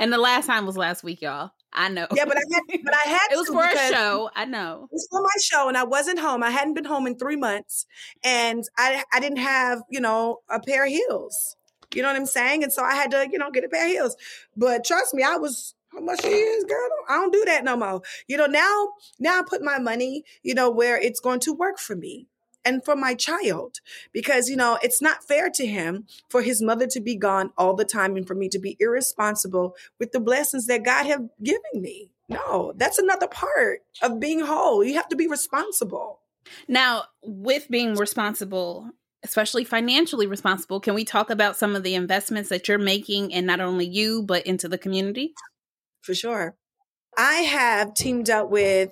and 0.00 0.12
the 0.12 0.18
last 0.18 0.46
time 0.46 0.66
was 0.66 0.76
last 0.76 1.02
week, 1.02 1.22
y'all. 1.22 1.50
I 1.72 1.88
know. 1.88 2.06
Yeah, 2.14 2.24
but 2.24 2.36
I 2.36 2.42
had, 2.52 2.80
but 2.84 2.94
I 2.94 3.08
had. 3.08 3.26
it 3.32 3.36
was 3.36 3.48
for 3.48 3.64
a 3.64 3.92
show. 3.92 4.30
I 4.36 4.44
know. 4.44 4.88
It 4.92 4.94
was 4.94 5.08
for 5.10 5.20
my 5.20 5.28
show, 5.42 5.68
and 5.68 5.76
I 5.76 5.82
wasn't 5.82 6.20
home. 6.20 6.44
I 6.44 6.50
hadn't 6.50 6.74
been 6.74 6.84
home 6.84 7.06
in 7.08 7.18
three 7.18 7.36
months, 7.36 7.86
and 8.22 8.62
I 8.78 9.02
I 9.12 9.18
didn't 9.18 9.38
have 9.38 9.82
you 9.90 10.00
know 10.00 10.38
a 10.48 10.60
pair 10.60 10.84
of 10.84 10.90
heels. 10.90 11.56
You 11.94 12.02
know 12.02 12.08
what 12.08 12.16
I'm 12.16 12.26
saying? 12.26 12.62
And 12.62 12.72
so 12.72 12.82
I 12.82 12.94
had 12.94 13.10
to, 13.12 13.28
you 13.30 13.38
know, 13.38 13.50
get 13.50 13.64
a 13.64 13.68
pair 13.68 13.86
of 13.86 13.90
heels. 13.90 14.16
But 14.56 14.84
trust 14.84 15.14
me, 15.14 15.22
I 15.22 15.36
was 15.36 15.74
how 15.92 16.00
much 16.00 16.22
she 16.22 16.28
is, 16.28 16.64
girl. 16.64 16.88
I 17.08 17.14
don't 17.16 17.32
do 17.32 17.44
that 17.46 17.64
no 17.64 17.76
more. 17.76 18.02
You 18.26 18.36
know, 18.36 18.46
now, 18.46 18.88
now 19.18 19.40
I 19.40 19.42
put 19.48 19.62
my 19.62 19.78
money, 19.78 20.24
you 20.42 20.54
know, 20.54 20.70
where 20.70 21.00
it's 21.00 21.20
going 21.20 21.40
to 21.40 21.52
work 21.52 21.78
for 21.78 21.94
me 21.94 22.26
and 22.64 22.84
for 22.84 22.96
my 22.96 23.14
child 23.14 23.80
because 24.12 24.48
you 24.48 24.56
know 24.56 24.78
it's 24.82 25.02
not 25.02 25.22
fair 25.22 25.50
to 25.50 25.66
him 25.66 26.06
for 26.28 26.42
his 26.42 26.62
mother 26.62 26.86
to 26.86 27.00
be 27.00 27.14
gone 27.14 27.52
all 27.58 27.74
the 27.74 27.84
time 27.84 28.16
and 28.16 28.26
for 28.26 28.34
me 28.34 28.48
to 28.48 28.58
be 28.58 28.76
irresponsible 28.80 29.76
with 29.98 30.12
the 30.12 30.20
blessings 30.20 30.66
that 30.66 30.82
god 30.82 31.04
have 31.06 31.28
given 31.42 31.60
me 31.74 32.10
no 32.28 32.72
that's 32.76 32.98
another 32.98 33.26
part 33.26 33.80
of 34.02 34.18
being 34.18 34.40
whole 34.40 34.82
you 34.82 34.94
have 34.94 35.08
to 35.08 35.16
be 35.16 35.26
responsible 35.26 36.20
now 36.68 37.04
with 37.22 37.68
being 37.70 37.94
responsible 37.94 38.90
especially 39.24 39.64
financially 39.64 40.26
responsible, 40.26 40.80
can 40.80 40.94
we 40.94 41.04
talk 41.04 41.30
about 41.30 41.56
some 41.56 41.74
of 41.74 41.82
the 41.82 41.94
investments 41.94 42.50
that 42.50 42.68
you're 42.68 42.78
making 42.78 43.32
and 43.32 43.46
not 43.46 43.60
only 43.60 43.86
you, 43.86 44.22
but 44.22 44.46
into 44.46 44.68
the 44.68 44.78
community? 44.78 45.34
For 46.02 46.14
sure. 46.14 46.56
I 47.16 47.34
have 47.34 47.94
teamed 47.94 48.28
up 48.28 48.50
with 48.50 48.90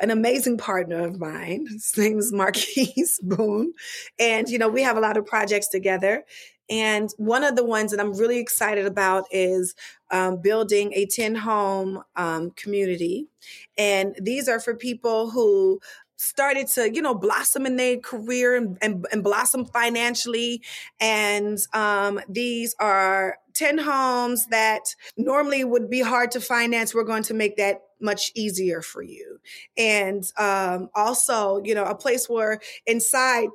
an 0.00 0.10
amazing 0.10 0.58
partner 0.58 1.06
of 1.06 1.20
mine. 1.20 1.66
His 1.70 1.96
name 1.96 2.18
is 2.18 2.32
Marquis 2.32 2.92
Boone. 3.22 3.72
And, 4.18 4.48
you 4.48 4.58
know, 4.58 4.68
we 4.68 4.82
have 4.82 4.96
a 4.96 5.00
lot 5.00 5.16
of 5.16 5.26
projects 5.26 5.68
together. 5.68 6.24
And 6.70 7.10
one 7.18 7.44
of 7.44 7.56
the 7.56 7.64
ones 7.64 7.90
that 7.90 8.00
I'm 8.00 8.14
really 8.14 8.38
excited 8.38 8.86
about 8.86 9.26
is 9.30 9.74
um, 10.10 10.40
building 10.40 10.92
a 10.94 11.04
10 11.04 11.34
home 11.34 12.02
um, 12.16 12.52
community. 12.52 13.26
And 13.76 14.14
these 14.20 14.48
are 14.48 14.60
for 14.60 14.74
people 14.74 15.30
who 15.30 15.80
started 16.16 16.68
to 16.68 16.92
you 16.94 17.02
know 17.02 17.14
blossom 17.14 17.66
in 17.66 17.76
their 17.76 17.98
career 17.98 18.56
and, 18.56 18.78
and, 18.80 19.06
and 19.12 19.22
blossom 19.24 19.64
financially. 19.64 20.62
And 21.00 21.58
um, 21.72 22.20
these 22.28 22.74
are 22.78 23.38
10 23.54 23.78
homes 23.78 24.46
that 24.46 24.94
normally 25.16 25.64
would 25.64 25.88
be 25.88 26.00
hard 26.00 26.30
to 26.32 26.40
finance. 26.40 26.94
We're 26.94 27.04
going 27.04 27.22
to 27.24 27.34
make 27.34 27.56
that 27.56 27.82
much 28.00 28.32
easier 28.34 28.82
for 28.82 29.02
you. 29.02 29.38
And 29.76 30.24
um, 30.38 30.90
also 30.94 31.62
you 31.64 31.74
know 31.74 31.84
a 31.84 31.94
place 31.94 32.28
where 32.28 32.60
inside 32.86 33.48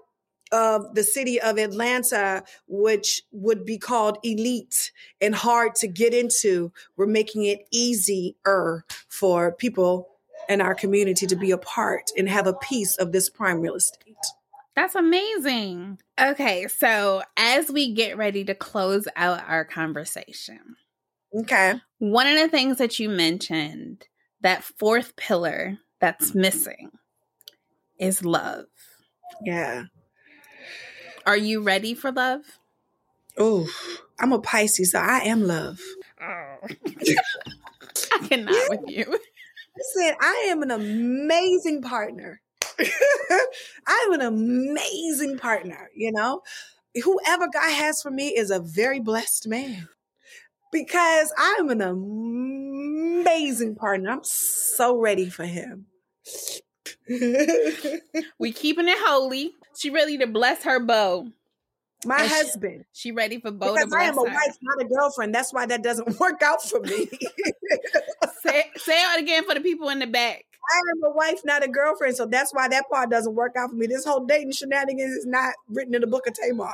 of 0.51 0.95
the 0.95 1.03
city 1.03 1.39
of 1.39 1.57
Atlanta, 1.57 2.43
which 2.67 3.21
would 3.31 3.65
be 3.65 3.77
called 3.77 4.17
elite 4.23 4.91
and 5.21 5.35
hard 5.35 5.75
to 5.75 5.87
get 5.87 6.13
into, 6.13 6.71
we're 6.97 7.05
making 7.05 7.45
it 7.45 7.67
easier 7.71 8.83
for 9.09 9.51
people 9.51 10.18
in 10.49 10.59
our 10.59 10.73
community 10.75 11.27
to 11.27 11.35
be 11.35 11.51
a 11.51 11.57
part 11.57 12.11
and 12.17 12.27
have 12.27 12.47
a 12.47 12.53
piece 12.53 12.97
of 12.97 13.11
this 13.11 13.29
prime 13.29 13.61
real 13.61 13.75
estate. 13.75 14.17
That's 14.75 14.95
amazing. 14.95 15.99
Okay, 16.19 16.67
so 16.67 17.21
as 17.37 17.69
we 17.69 17.93
get 17.93 18.17
ready 18.17 18.43
to 18.45 18.55
close 18.55 19.07
out 19.15 19.43
our 19.47 19.63
conversation, 19.63 20.59
okay, 21.37 21.75
one 21.99 22.27
of 22.27 22.37
the 22.39 22.49
things 22.49 22.77
that 22.77 22.99
you 22.99 23.09
mentioned, 23.09 24.07
that 24.41 24.63
fourth 24.63 25.15
pillar 25.15 25.77
that's 26.01 26.33
missing, 26.33 26.91
is 27.99 28.25
love. 28.25 28.65
Yeah. 29.43 29.83
Are 31.25 31.37
you 31.37 31.61
ready 31.61 31.93
for 31.93 32.11
love? 32.11 32.41
Oh, 33.37 33.67
I'm 34.19 34.33
a 34.33 34.39
Pisces, 34.39 34.91
so 34.91 34.99
I 34.99 35.19
am 35.19 35.45
love. 35.45 35.79
Oh. 36.21 36.57
I 38.11 38.27
cannot 38.27 38.53
yeah. 38.53 38.65
with 38.69 38.89
you. 38.89 39.19
Listen, 39.79 40.15
I 40.19 40.47
am 40.49 40.61
an 40.61 40.71
amazing 40.71 41.81
partner. 41.81 42.41
I 43.87 44.07
am 44.07 44.13
an 44.13 44.21
amazing 44.21 45.37
partner, 45.37 45.89
you 45.95 46.11
know? 46.11 46.41
Whoever 47.03 47.47
God 47.47 47.71
has 47.71 48.01
for 48.01 48.11
me 48.11 48.29
is 48.29 48.51
a 48.51 48.59
very 48.59 48.99
blessed 48.99 49.47
man 49.47 49.87
because 50.71 51.33
I'm 51.37 51.69
an 51.69 51.81
amazing 51.81 53.75
partner. 53.75 54.11
I'm 54.11 54.23
so 54.23 54.97
ready 54.97 55.29
for 55.29 55.45
him. 55.45 55.85
we 58.39 58.51
keeping 58.51 58.87
it 58.87 58.97
holy. 58.99 59.53
She 59.77 59.89
ready 59.89 60.17
to 60.17 60.27
bless 60.27 60.63
her 60.63 60.79
beau. 60.79 61.29
My 62.05 62.21
and 62.21 62.29
husband. 62.29 62.85
She, 62.93 63.09
she, 63.09 63.11
ready 63.11 63.39
for 63.39 63.51
both. 63.51 63.75
Because 63.75 63.93
I 63.93 64.03
am 64.03 64.17
a 64.17 64.21
her. 64.21 64.27
wife, 64.27 64.57
not 64.61 64.85
a 64.85 64.87
girlfriend. 64.87 65.35
That's 65.35 65.53
why 65.53 65.65
that 65.65 65.83
doesn't 65.83 66.19
work 66.19 66.41
out 66.41 66.61
for 66.61 66.79
me. 66.81 67.09
Say, 68.41 68.65
say 68.77 68.93
it 68.93 69.21
again 69.21 69.43
for 69.45 69.53
the 69.53 69.61
people 69.61 69.89
in 69.89 69.99
the 69.99 70.07
back. 70.07 70.45
I 70.71 70.79
am 70.91 71.11
a 71.11 71.15
wife, 71.15 71.39
not 71.45 71.63
a 71.63 71.67
girlfriend. 71.67 72.15
So 72.15 72.25
that's 72.25 72.53
why 72.53 72.67
that 72.67 72.85
part 72.91 73.09
doesn't 73.09 73.33
work 73.33 73.53
out 73.57 73.71
for 73.71 73.75
me. 73.75 73.87
This 73.87 74.05
whole 74.05 74.25
dating 74.25 74.51
shenanigans 74.51 75.15
is 75.15 75.25
not 75.25 75.53
written 75.67 75.95
in 75.95 76.01
the 76.01 76.07
book 76.07 76.27
of 76.27 76.33
Tamar. 76.33 76.71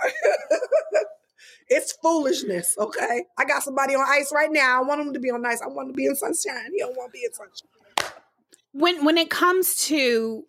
it's 1.69 1.93
foolishness, 2.03 2.75
okay? 2.77 3.23
I 3.37 3.45
got 3.45 3.63
somebody 3.63 3.95
on 3.95 4.05
ice 4.07 4.31
right 4.33 4.51
now. 4.51 4.81
I 4.81 4.85
want 4.85 5.03
them 5.03 5.13
to 5.13 5.19
be 5.19 5.31
on 5.31 5.45
ice. 5.45 5.61
I 5.63 5.67
want 5.67 5.89
to 5.89 5.93
be 5.93 6.05
in 6.05 6.15
sunshine. 6.15 6.71
He 6.73 6.79
don't 6.79 6.95
want 6.97 7.13
to 7.13 7.17
be 7.17 7.23
in 7.23 7.33
sunshine. 7.33 8.11
When 8.73 9.05
when 9.05 9.17
it 9.17 9.29
comes 9.29 9.75
to 9.87 10.43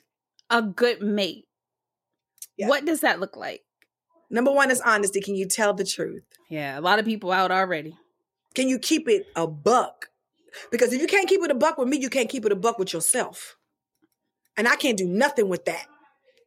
a 0.51 0.61
good 0.63 1.01
mate, 1.03 1.45
Yeah. 2.57 2.69
What 2.69 2.85
does 2.85 3.01
that 3.03 3.21
look 3.21 3.37
like? 3.37 3.63
Number 4.31 4.51
one 4.51 4.71
is 4.73 4.81
honesty. 4.81 5.21
Can 5.21 5.37
you 5.37 5.47
tell 5.47 5.73
the 5.75 5.85
truth? 5.85 6.25
Yeah, 6.49 6.79
a 6.79 6.81
lot 6.81 6.99
of 6.99 7.05
people 7.05 7.31
out 7.31 7.53
already. 7.53 7.97
Can 8.55 8.69
you 8.69 8.79
keep 8.79 9.09
it 9.09 9.27
a 9.37 9.47
buck? 9.47 10.09
Because 10.71 10.93
if 10.93 11.01
you 11.01 11.07
can't 11.07 11.29
keep 11.29 11.43
it 11.43 11.51
a 11.51 11.55
buck 11.55 11.79
with 11.79 11.89
me, 11.89 11.99
you 11.99 12.11
can't 12.11 12.29
keep 12.29 12.45
it 12.45 12.53
a 12.53 12.57
buck 12.57 12.79
with 12.79 12.93
yourself. 12.93 13.57
And 14.57 14.67
I 14.67 14.77
can't 14.77 14.99
do 14.99 15.07
nothing 15.07 15.49
with 15.49 15.65
that. 15.67 15.87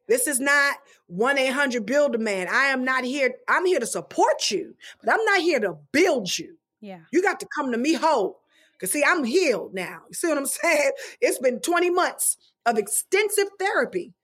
This 0.08 0.26
is 0.26 0.40
not 0.40 0.76
1 1.06 1.38
800 1.38 1.86
Build 1.86 2.14
a 2.16 2.18
Man. 2.18 2.48
I 2.48 2.66
am 2.66 2.84
not 2.84 3.04
here. 3.04 3.34
I'm 3.48 3.64
here 3.64 3.78
to 3.78 3.86
support 3.86 4.50
you, 4.50 4.74
but 5.02 5.12
I'm 5.12 5.24
not 5.24 5.40
here 5.40 5.60
to 5.60 5.76
build 5.92 6.36
you. 6.36 6.56
Yeah. 6.80 7.00
You 7.12 7.22
got 7.22 7.38
to 7.40 7.46
come 7.56 7.70
to 7.70 7.78
me 7.78 7.94
whole. 7.94 8.40
Because, 8.72 8.92
see, 8.92 9.04
I'm 9.06 9.24
healed 9.24 9.74
now. 9.74 10.00
You 10.08 10.14
see 10.14 10.28
what 10.28 10.38
I'm 10.38 10.46
saying? 10.46 10.90
It's 11.20 11.38
been 11.38 11.60
20 11.60 11.90
months 11.90 12.36
of 12.66 12.78
extensive 12.78 13.48
therapy. 13.58 14.14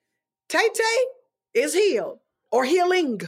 Tay 0.48 0.68
Tay 0.74 1.04
is 1.54 1.74
healed 1.74 2.18
or 2.50 2.64
healing. 2.64 3.20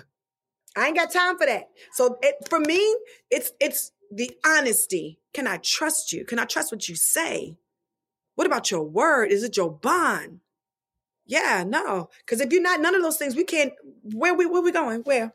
I 0.76 0.86
ain't 0.86 0.96
got 0.96 1.12
time 1.12 1.36
for 1.38 1.46
that. 1.46 1.68
So 1.92 2.18
it, 2.22 2.36
for 2.48 2.60
me, 2.60 2.96
it's 3.30 3.52
it's 3.60 3.92
the 4.12 4.30
honesty. 4.46 5.18
Can 5.34 5.46
I 5.46 5.58
trust 5.58 6.12
you? 6.12 6.24
Can 6.24 6.38
I 6.38 6.44
trust 6.44 6.72
what 6.72 6.88
you 6.88 6.96
say? 6.96 7.56
What 8.34 8.46
about 8.46 8.70
your 8.70 8.84
word? 8.84 9.30
Is 9.32 9.42
it 9.42 9.56
your 9.56 9.70
bond? 9.70 10.40
Yeah, 11.26 11.64
no. 11.66 12.08
Because 12.20 12.40
if 12.40 12.52
you're 12.52 12.62
not 12.62 12.80
none 12.80 12.94
of 12.94 13.02
those 13.02 13.18
things, 13.18 13.36
we 13.36 13.44
can't. 13.44 13.72
Where 14.14 14.34
we 14.34 14.46
where 14.46 14.62
we 14.62 14.72
going? 14.72 15.00
Where? 15.02 15.34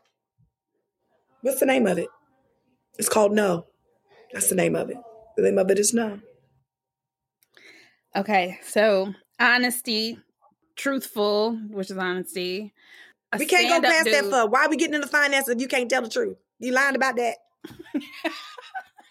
What's 1.42 1.60
the 1.60 1.66
name 1.66 1.86
of 1.86 1.98
it? 1.98 2.08
It's 2.98 3.10
called 3.10 3.34
no. 3.34 3.68
That's 4.32 4.50
the 4.50 4.56
name 4.56 4.76
of 4.76 4.90
it. 4.90 4.98
The 5.36 5.44
name 5.44 5.58
of 5.58 5.70
it 5.70 5.78
is 5.78 5.94
no. 5.94 6.20
Okay, 8.16 8.60
so 8.64 9.14
honesty, 9.40 10.20
truthful, 10.76 11.58
which 11.70 11.92
is 11.92 11.98
honesty. 11.98 12.74
we 13.38 13.46
can't 13.46 13.84
go 13.84 13.88
past 13.88 14.06
dude. 14.06 14.14
that 14.14 14.24
for 14.26 14.50
why 14.50 14.66
are 14.66 14.70
we 14.70 14.78
getting 14.78 14.96
into 14.96 15.08
finance 15.08 15.48
if 15.48 15.60
you 15.60 15.68
can't 15.68 15.90
tell 15.90 16.02
the 16.02 16.10
truth? 16.10 16.38
You 16.60 16.72
lying 16.72 16.96
about 16.96 17.16
that? 17.18 17.38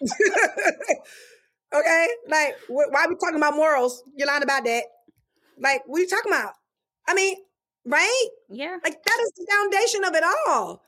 okay, 1.75 2.07
like 2.27 2.55
why 2.67 3.03
are 3.03 3.09
we 3.09 3.15
talking 3.15 3.37
about 3.37 3.55
morals? 3.55 4.03
You're 4.15 4.27
lying 4.27 4.43
about 4.43 4.63
that. 4.65 4.83
Like, 5.59 5.83
what 5.85 5.99
are 5.99 6.01
you 6.01 6.07
talking 6.07 6.31
about? 6.31 6.53
I 7.07 7.13
mean, 7.13 7.35
right? 7.85 8.27
Yeah. 8.49 8.77
Like 8.83 9.03
that 9.03 9.19
is 9.23 9.31
the 9.35 9.47
foundation 9.51 10.03
of 10.03 10.15
it 10.15 10.23
all. 10.47 10.81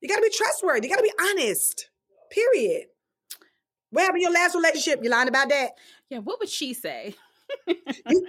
You 0.00 0.08
got 0.08 0.16
to 0.16 0.22
be 0.22 0.30
trustworthy. 0.34 0.88
You 0.88 0.94
got 0.94 1.02
to 1.02 1.10
be 1.10 1.30
honest. 1.30 1.90
Period. 2.30 2.86
What 3.90 4.02
happened 4.02 4.18
in 4.18 4.22
your 4.22 4.32
last 4.32 4.54
relationship? 4.54 5.00
You 5.02 5.10
lying 5.10 5.28
about 5.28 5.48
that? 5.50 5.72
Yeah. 6.08 6.18
What 6.18 6.38
would 6.40 6.48
she 6.48 6.72
say? 6.74 7.14
you, 7.66 7.76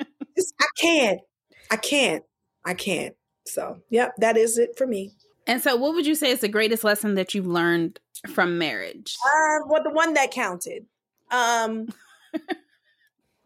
I 0.60 0.68
can't. 0.80 1.22
I 1.70 1.78
can't. 1.78 2.24
I 2.66 2.74
can't. 2.74 3.16
So, 3.46 3.82
yep, 3.90 4.14
that 4.18 4.38
is 4.38 4.58
it 4.58 4.78
for 4.78 4.86
me. 4.86 5.14
And 5.48 5.62
so, 5.62 5.76
what 5.76 5.94
would 5.94 6.06
you 6.06 6.16
say 6.16 6.32
is 6.32 6.42
the 6.42 6.48
greatest 6.48 6.84
lesson 6.84 7.16
that 7.16 7.34
you've 7.34 7.48
learned 7.48 8.00
from 8.28 8.58
marriage? 8.58 9.18
Um, 9.26 9.64
well, 9.68 9.84
the 9.84 9.92
one 9.92 10.14
that 10.14 10.32
counted. 10.32 10.86
Um, 11.32 11.88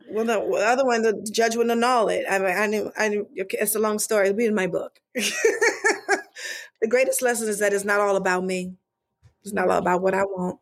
well, 0.10 0.26
the, 0.26 0.40
the, 0.40 0.66
other 0.68 0.86
one, 0.86 1.02
the 1.02 1.28
judge 1.32 1.56
wouldn't 1.56 1.72
annul 1.72 2.10
it. 2.10 2.26
I 2.30 2.40
mean, 2.40 2.58
I 2.58 2.68
knew, 2.68 2.92
I 2.98 3.10
knew. 3.10 3.28
It's 3.36 3.76
a 3.76 3.80
long 3.80 4.00
story. 4.00 4.28
It'll 4.28 4.38
be 4.38 4.46
in 4.46 4.56
my 4.56 4.68
book. 4.68 5.00
the 5.14 6.88
greatest 6.88 7.22
lesson 7.22 7.48
is 7.48 7.60
that 7.60 7.74
it's 7.74 7.86
not 7.86 8.00
all 8.00 8.16
about 8.16 8.44
me. 8.44 8.74
It's 9.44 9.54
not 9.54 9.70
all 9.70 9.78
about 9.78 10.02
what 10.02 10.14
I 10.14 10.24
want. 10.24 10.60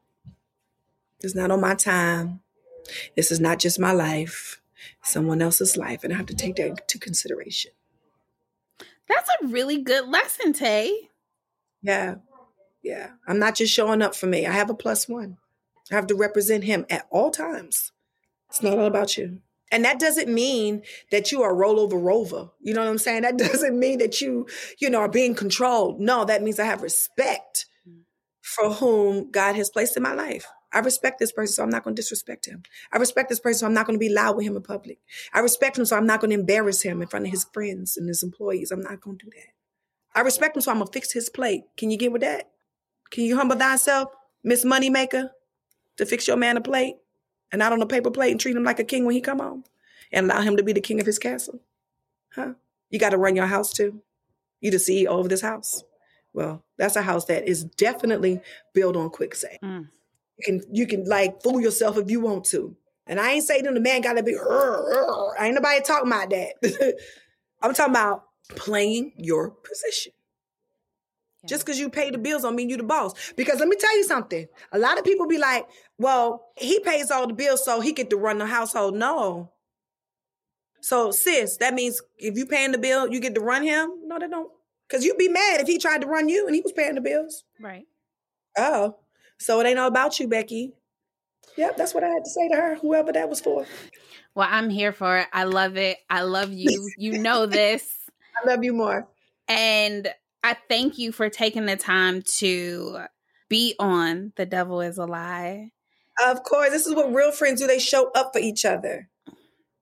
It's 1.22 1.36
not 1.36 1.52
on 1.52 1.62
my 1.62 1.76
time. 1.76 2.42
This 3.16 3.32
is 3.32 3.40
not 3.40 3.60
just 3.60 3.80
my 3.80 3.94
life 3.94 4.60
someone 5.04 5.42
else's 5.42 5.78
life, 5.78 6.04
and 6.04 6.14
I 6.14 6.18
have 6.18 6.26
to 6.28 6.36
take 6.36 6.56
that 6.56 6.68
into 6.68 6.98
consideration. 6.98 7.72
That's 9.08 9.30
a 9.42 9.48
really 9.48 9.82
good 9.82 10.08
lesson, 10.08 10.54
Tay. 10.54 10.92
Yeah. 11.82 12.16
Yeah. 12.84 13.12
I'm 13.28 13.40
not 13.40 13.56
just 13.56 13.74
showing 13.74 14.02
up 14.02 14.16
for 14.16 14.28
me. 14.28 14.46
I 14.46 14.52
have 14.52 14.70
a 14.70 14.76
plus 14.76 15.08
one. 15.08 15.38
I 15.92 15.96
have 15.96 16.08
to 16.08 16.16
represent 16.16 16.64
him 16.64 16.86
at 16.90 17.08
all 17.10 17.32
times. 17.32 17.92
It's 18.50 18.62
not 18.62 18.78
all 18.78 18.86
about 18.86 19.18
you. 19.18 19.40
And 19.72 19.86
that 19.86 20.00
doesn't 20.00 20.32
mean 20.32 20.84
that 21.10 21.32
you 21.32 21.42
are 21.42 21.54
rollover 21.54 22.02
rover. 22.02 22.52
You 22.62 22.76
know 22.76 22.82
what 22.82 22.90
I'm 22.90 23.00
saying? 23.00 23.24
That 23.24 23.38
doesn't 23.40 23.78
mean 23.78 23.98
that 24.00 24.22
you, 24.22 24.46
you 24.80 24.90
know, 24.90 25.00
are 25.00 25.10
being 25.10 25.34
controlled. 25.34 26.00
No, 26.00 26.26
that 26.26 26.44
means 26.44 26.60
I 26.60 26.66
have 26.66 26.84
respect 26.84 27.66
for 28.42 28.70
whom 28.72 29.32
God 29.32 29.56
has 29.56 29.70
placed 29.70 29.98
in 29.98 30.04
my 30.04 30.14
life. 30.14 30.46
I 30.72 30.80
respect 30.80 31.20
this 31.20 31.32
person, 31.32 31.54
so 31.54 31.64
I'm 31.64 31.70
not 31.70 31.84
going 31.84 31.96
to 31.96 32.02
disrespect 32.02 32.48
him. 32.48 32.64
I 32.92 32.98
respect 32.98 33.30
this 33.30 33.40
person, 33.40 33.60
so 33.60 33.66
I'm 33.68 33.74
not 33.74 33.86
going 33.86 33.96
to 33.98 34.06
be 34.06 34.14
loud 34.14 34.36
with 34.36 34.46
him 34.46 34.56
in 34.56 34.64
public. 34.64 35.00
I 35.34 35.40
respect 35.40 35.78
him, 35.78 35.86
so 35.86 35.96
I'm 35.96 36.08
not 36.08 36.20
going 36.20 36.32
to 36.32 36.40
embarrass 36.40 36.82
him 36.82 37.02
in 37.02 37.08
front 37.08 37.26
of 37.26 37.32
his 37.32 37.46
friends 37.46 37.96
and 37.96 38.08
his 38.08 38.24
employees. 38.24 38.72
I'm 38.72 38.82
not 38.82 39.00
going 39.02 39.20
to 39.20 39.26
do 39.26 39.32
that. 39.32 40.20
I 40.20 40.22
respect 40.22 40.56
him, 40.56 40.62
so 40.62 40.72
I'm 40.72 40.78
going 40.78 40.88
to 40.88 40.94
fix 40.94 41.14
his 41.14 41.30
plate. 41.30 41.64
Can 41.78 41.92
you 41.92 41.98
get 41.98 42.12
with 42.12 42.22
that? 42.22 42.50
Can 43.12 43.26
you 43.26 43.36
humble 43.36 43.56
thyself, 43.56 44.10
Miss 44.44 44.66
Moneymaker, 44.66 45.30
to 45.98 46.06
fix 46.06 46.28
your 46.28 46.38
man 46.38 46.58
a 46.58 46.62
plate 46.62 46.96
and 47.52 47.60
not 47.60 47.74
on 47.74 47.82
a 47.82 47.86
paper 47.86 48.12
plate 48.12 48.32
and 48.32 48.40
treat 48.40 48.56
him 48.56 48.64
like 48.64 48.80
a 48.80 48.84
king 48.84 49.06
when 49.06 49.16
he 49.16 49.22
come 49.22 49.40
home 49.40 49.64
and 50.12 50.30
allow 50.30 50.42
him 50.42 50.58
to 50.58 50.64
be 50.64 50.74
the 50.74 50.82
king 50.82 51.00
of 51.00 51.06
his 51.06 51.20
castle? 51.20 51.62
Huh? 52.36 52.54
You 52.90 53.00
got 53.00 53.10
to 53.10 53.18
run 53.18 53.36
your 53.36 53.48
house 53.48 53.74
too. 53.74 54.02
You 54.62 54.72
the 54.72 54.78
CEO 54.78 55.08
of 55.08 55.30
this 55.30 55.42
house. 55.42 55.84
Well, 56.34 56.64
that's 56.78 56.96
a 56.96 57.02
house 57.02 57.26
that 57.26 57.48
is 57.48 57.64
definitely 57.64 58.42
built 58.74 58.96
on 58.96 59.10
quicksand. 59.10 59.60
Mm. 59.64 59.88
You 60.38 60.44
can 60.44 60.62
you 60.72 60.88
can 60.88 61.06
like 61.06 61.44
fool 61.44 61.62
yourself 61.62 61.98
if 61.98 62.10
you 62.10 62.20
want 62.20 62.46
to. 62.46 62.76
And 63.06 63.20
I 63.20 63.34
ain't 63.34 63.44
saying 63.44 63.64
the 63.64 63.80
man 63.80 64.02
gotta 64.02 64.24
be. 64.24 64.36
I 64.50 65.46
ain't 65.46 65.56
nobody 65.56 65.82
talking 65.82 66.08
about 66.08 66.30
that. 66.32 66.98
I'm 67.62 67.74
talking 67.74 67.94
about 67.94 68.24
playing 68.50 69.14
your 69.18 69.52
position. 69.52 70.14
Yeah. 71.44 71.48
Just 71.50 71.66
because 71.66 71.80
you 71.80 71.90
pay 71.90 72.10
the 72.10 72.18
bills 72.18 72.44
don't 72.44 72.56
mean 72.56 72.70
you 72.70 72.78
the 72.78 72.84
boss. 72.84 73.34
Because 73.34 73.60
let 73.60 73.68
me 73.68 73.76
tell 73.76 73.96
you 73.98 74.04
something. 74.04 74.48
A 74.72 74.80
lot 74.80 74.98
of 74.98 75.04
people 75.04 75.28
be 75.28 75.38
like, 75.38 75.68
"Well, 75.98 76.48
he 76.56 76.80
pays 76.80 77.12
all 77.12 77.28
the 77.28 77.34
bills, 77.34 77.64
so 77.66 77.82
he 77.82 77.92
get 77.92 78.10
to 78.12 78.18
run 78.18 78.38
the 78.38 78.46
household." 78.46 78.96
No. 78.96 79.52
So, 80.82 81.12
sis, 81.12 81.58
that 81.58 81.74
means 81.74 82.02
if 82.18 82.38
you 82.38 82.46
paying 82.46 82.74
the 82.74 82.78
bill, 82.78 83.08
you 83.08 83.20
get 83.20 83.36
to 83.36 83.42
run 83.42 83.64
him. 83.64 83.90
No, 84.06 84.20
they 84.20 84.28
don't. 84.28 84.52
Because 84.88 85.06
you'd 85.06 85.18
be 85.18 85.30
mad 85.30 85.62
if 85.62 85.68
he 85.68 85.78
tried 85.78 86.02
to 86.02 86.08
run 86.08 86.28
you 86.28 86.46
and 86.46 86.54
he 86.54 86.62
was 86.62 86.74
paying 86.74 86.96
the 86.96 87.02
bills. 87.02 87.46
Right. 87.60 87.86
Oh. 88.58 88.98
So 89.38 89.60
it 89.60 89.66
ain't 89.66 89.80
all 89.80 89.88
about 89.88 90.20
you, 90.20 90.28
Becky. 90.28 90.74
Yep, 91.58 91.78
that's 91.78 91.94
what 91.94 92.04
I 92.04 92.10
had 92.10 92.24
to 92.24 92.30
say 92.30 92.48
to 92.50 92.56
her, 92.56 92.76
whoever 92.76 93.12
that 93.12 93.30
was 93.30 93.40
for. 93.40 93.66
Well, 94.36 94.48
I'm 94.50 94.70
here 94.70 94.92
for 94.92 95.20
it. 95.20 95.28
I 95.32 95.44
love 95.44 95.78
it. 95.78 95.98
I 96.10 96.24
love 96.24 96.52
you. 96.52 96.90
You 96.98 97.20
know 97.20 97.46
this. 97.46 97.88
I 98.44 98.50
love 98.50 98.64
you 98.64 98.74
more. 98.74 99.08
And 99.48 100.08
I 100.44 100.58
thank 100.68 100.98
you 100.98 101.12
for 101.12 101.30
taking 101.30 101.66
the 101.66 101.78
time 101.78 102.22
to 102.38 103.06
be 103.50 103.76
on 103.80 104.34
The 104.36 104.46
Devil 104.46 104.82
is 104.82 104.98
a 104.98 105.06
Lie. 105.06 105.72
Of 106.24 106.44
course. 106.44 106.70
This 106.70 106.86
is 106.86 106.96
what 106.96 107.14
real 107.14 107.32
friends 107.32 107.62
do. 107.62 107.68
They 107.68 107.80
show 107.80 108.12
up 108.12 108.32
for 108.34 108.40
each 108.40 108.66
other. 108.66 109.10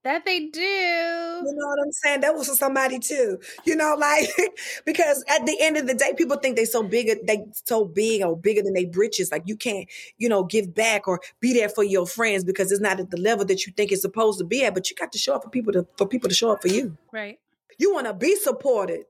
That 0.04 0.26
they 0.26 0.48
do. 0.48 0.62
You 0.62 1.54
know 1.56 1.68
what 1.68 1.80
I'm 1.86 1.92
saying? 1.92 2.22
That 2.22 2.34
was 2.34 2.48
for 2.48 2.56
somebody 2.56 2.98
too. 2.98 3.40
You 3.66 3.76
know, 3.76 3.96
like 4.00 4.28
because 4.86 5.24
at 5.28 5.46
the 5.46 5.56
end 5.60 5.78
of 5.78 5.86
the 5.86 5.94
day, 5.94 6.14
people 6.18 6.38
think 6.38 6.56
they're 6.56 6.66
so 6.66 6.82
big, 6.82 7.26
they 7.28 7.46
so 7.66 7.86
big 7.86 8.24
or 8.24 8.36
bigger 8.36 8.64
than 8.64 8.74
they 8.74 8.86
britches. 8.86 9.32
Like 9.32 9.44
you 9.46 9.56
can't, 9.56 9.88
you 10.18 10.28
know, 10.28 10.44
give 10.44 10.74
back 10.74 11.08
or 11.08 11.20
be 11.40 11.54
there 11.54 11.70
for 11.70 11.84
your 11.84 12.08
friends 12.08 12.44
because 12.44 12.72
it's 12.72 12.82
not 12.82 13.00
at 13.00 13.12
the 13.12 13.18
level 13.18 13.46
that 13.46 13.68
you 13.68 13.74
think 13.74 13.92
it's 13.92 14.02
supposed 14.02 14.40
to 14.40 14.46
be 14.46 14.66
at. 14.66 14.74
But 14.74 14.90
you 14.90 14.96
got 14.96 15.12
to 15.12 15.20
show 15.20 15.36
up 15.36 15.44
for 15.44 15.50
people 15.50 15.72
to 15.74 15.86
for 15.98 16.08
people 16.08 16.30
to 16.30 16.36
show 16.36 16.52
up 16.52 16.64
for 16.64 16.70
you. 16.70 16.98
Right. 17.14 17.40
You 17.78 17.94
want 17.94 18.08
to 18.08 18.14
be 18.14 18.36
supported, 18.36 19.06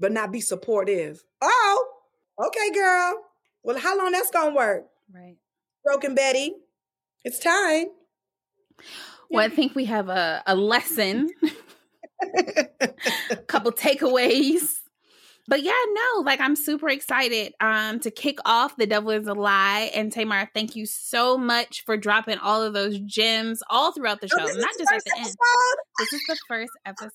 but 0.00 0.12
not 0.12 0.32
be 0.32 0.40
supportive. 0.40 1.22
Oh, 1.40 1.88
okay, 2.46 2.72
girl. 2.72 3.22
Well, 3.62 3.78
how 3.78 3.96
long 3.96 4.12
that's 4.12 4.30
gonna 4.30 4.54
work? 4.54 4.86
Right. 5.14 5.36
Broken 5.84 6.14
Betty, 6.14 6.54
it's 7.24 7.38
time. 7.38 7.86
Well, 9.30 9.44
I 9.44 9.48
think 9.48 9.74
we 9.74 9.84
have 9.84 10.08
a, 10.08 10.42
a 10.46 10.56
lesson, 10.56 11.30
a 13.30 13.36
couple 13.46 13.70
takeaways. 13.72 14.79
But 15.50 15.64
yeah, 15.64 15.72
no, 15.92 16.20
like 16.20 16.40
I'm 16.40 16.54
super 16.54 16.88
excited 16.88 17.54
um 17.58 17.98
to 18.00 18.10
kick 18.12 18.38
off 18.44 18.76
The 18.76 18.86
Devil 18.86 19.10
is 19.10 19.26
a 19.26 19.34
Lie. 19.34 19.90
And 19.92 20.12
Tamar, 20.12 20.48
thank 20.54 20.76
you 20.76 20.86
so 20.86 21.36
much 21.36 21.84
for 21.84 21.96
dropping 21.96 22.38
all 22.38 22.62
of 22.62 22.72
those 22.72 23.00
gems 23.00 23.60
all 23.68 23.90
throughout 23.90 24.20
the 24.20 24.30
oh, 24.32 24.38
show, 24.38 24.44
oh, 24.44 24.60
not 24.60 24.70
just 24.78 24.92
at 24.92 25.02
the 25.04 25.10
episode? 25.10 25.26
end. 25.26 25.36
This 25.98 26.12
is 26.12 26.22
the 26.28 26.36
first 26.46 26.70
episode. 26.86 27.10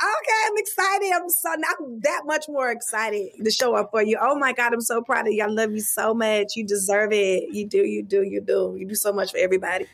Okay, 0.00 0.38
I'm 0.46 0.56
excited. 0.56 1.12
I'm 1.14 1.28
so 1.28 1.50
not 1.58 1.76
that 2.04 2.22
much 2.24 2.46
more 2.48 2.70
excited 2.70 3.32
to 3.44 3.50
show 3.50 3.74
up 3.74 3.90
for 3.90 4.02
you. 4.02 4.18
Oh 4.18 4.38
my 4.38 4.54
God, 4.54 4.72
I'm 4.72 4.80
so 4.80 5.02
proud 5.02 5.26
of 5.26 5.32
you. 5.34 5.44
I 5.44 5.48
love 5.48 5.72
you 5.72 5.80
so 5.80 6.14
much. 6.14 6.56
You 6.56 6.66
deserve 6.66 7.12
it. 7.12 7.52
You 7.52 7.68
do, 7.68 7.84
you 7.84 8.02
do, 8.02 8.22
you 8.22 8.40
do. 8.40 8.74
You 8.78 8.86
do 8.86 8.94
so 8.94 9.12
much 9.12 9.32
for 9.32 9.38
everybody. 9.38 9.86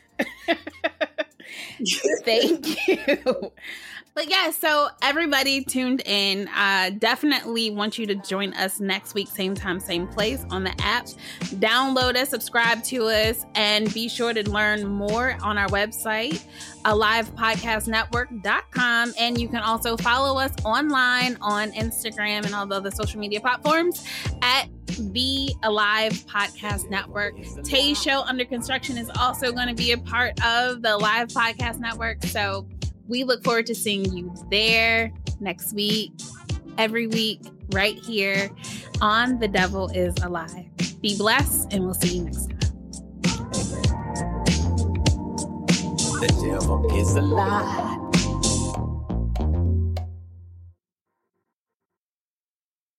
Thank 2.23 2.87
you. 2.87 3.51
But 4.15 4.29
yeah, 4.29 4.51
so 4.51 4.87
everybody 5.01 5.61
tuned 5.61 6.01
in. 6.05 6.45
Definitely 6.99 7.69
want 7.69 7.97
you 7.97 8.07
to 8.07 8.15
join 8.15 8.53
us 8.53 8.79
next 8.79 9.13
week, 9.13 9.27
same 9.27 9.55
time, 9.55 9.81
same 9.81 10.07
place 10.07 10.45
on 10.49 10.63
the 10.63 10.73
app. 10.81 11.07
Download 11.55 12.15
us, 12.15 12.29
subscribe 12.29 12.81
to 12.85 13.07
us, 13.07 13.45
and 13.55 13.93
be 13.93 14.07
sure 14.07 14.33
to 14.33 14.49
learn 14.49 14.87
more 14.87 15.35
on 15.43 15.57
our 15.57 15.67
website, 15.67 16.41
alivepodcastnetwork.com. 16.85 19.13
And 19.19 19.37
you 19.37 19.49
can 19.49 19.61
also 19.61 19.97
follow 19.97 20.39
us 20.39 20.53
online 20.63 21.37
on 21.41 21.73
Instagram 21.73 22.45
and 22.45 22.55
all 22.55 22.65
the 22.65 22.75
other 22.75 22.91
social 22.91 23.19
media 23.19 23.41
platforms 23.41 24.05
at 24.41 24.69
the 24.97 25.53
Alive 25.63 26.13
Podcast 26.25 26.89
Network. 26.89 27.35
Tay's 27.65 28.01
show 28.01 28.21
under 28.21 28.45
construction 28.45 28.97
is 28.97 29.11
also 29.19 29.51
going 29.51 29.67
to 29.67 29.75
be 29.75 29.91
a 29.91 29.97
part 29.97 30.41
of 30.45 30.81
the 30.81 30.97
Live 30.97 31.27
Podcast 31.29 31.79
Network. 31.79 32.23
So 32.23 32.65
we 33.07 33.23
look 33.23 33.43
forward 33.43 33.65
to 33.67 33.75
seeing 33.75 34.05
you 34.15 34.33
there 34.49 35.11
next 35.39 35.73
week, 35.73 36.11
every 36.77 37.07
week, 37.07 37.41
right 37.71 37.97
here 37.99 38.49
on 39.01 39.39
The 39.39 39.47
Devil 39.47 39.89
is 39.89 40.15
a 40.23 40.29
Lie. 40.29 40.69
Be 41.01 41.17
blessed, 41.17 41.73
and 41.73 41.85
we'll 41.85 41.93
see 41.93 42.17
you 42.17 42.23
next 42.23 42.49
time. 42.49 42.59
The 46.19 46.57
devil 46.59 46.97
is 46.97 47.15
a 47.15 47.21
lie. 47.21 48.04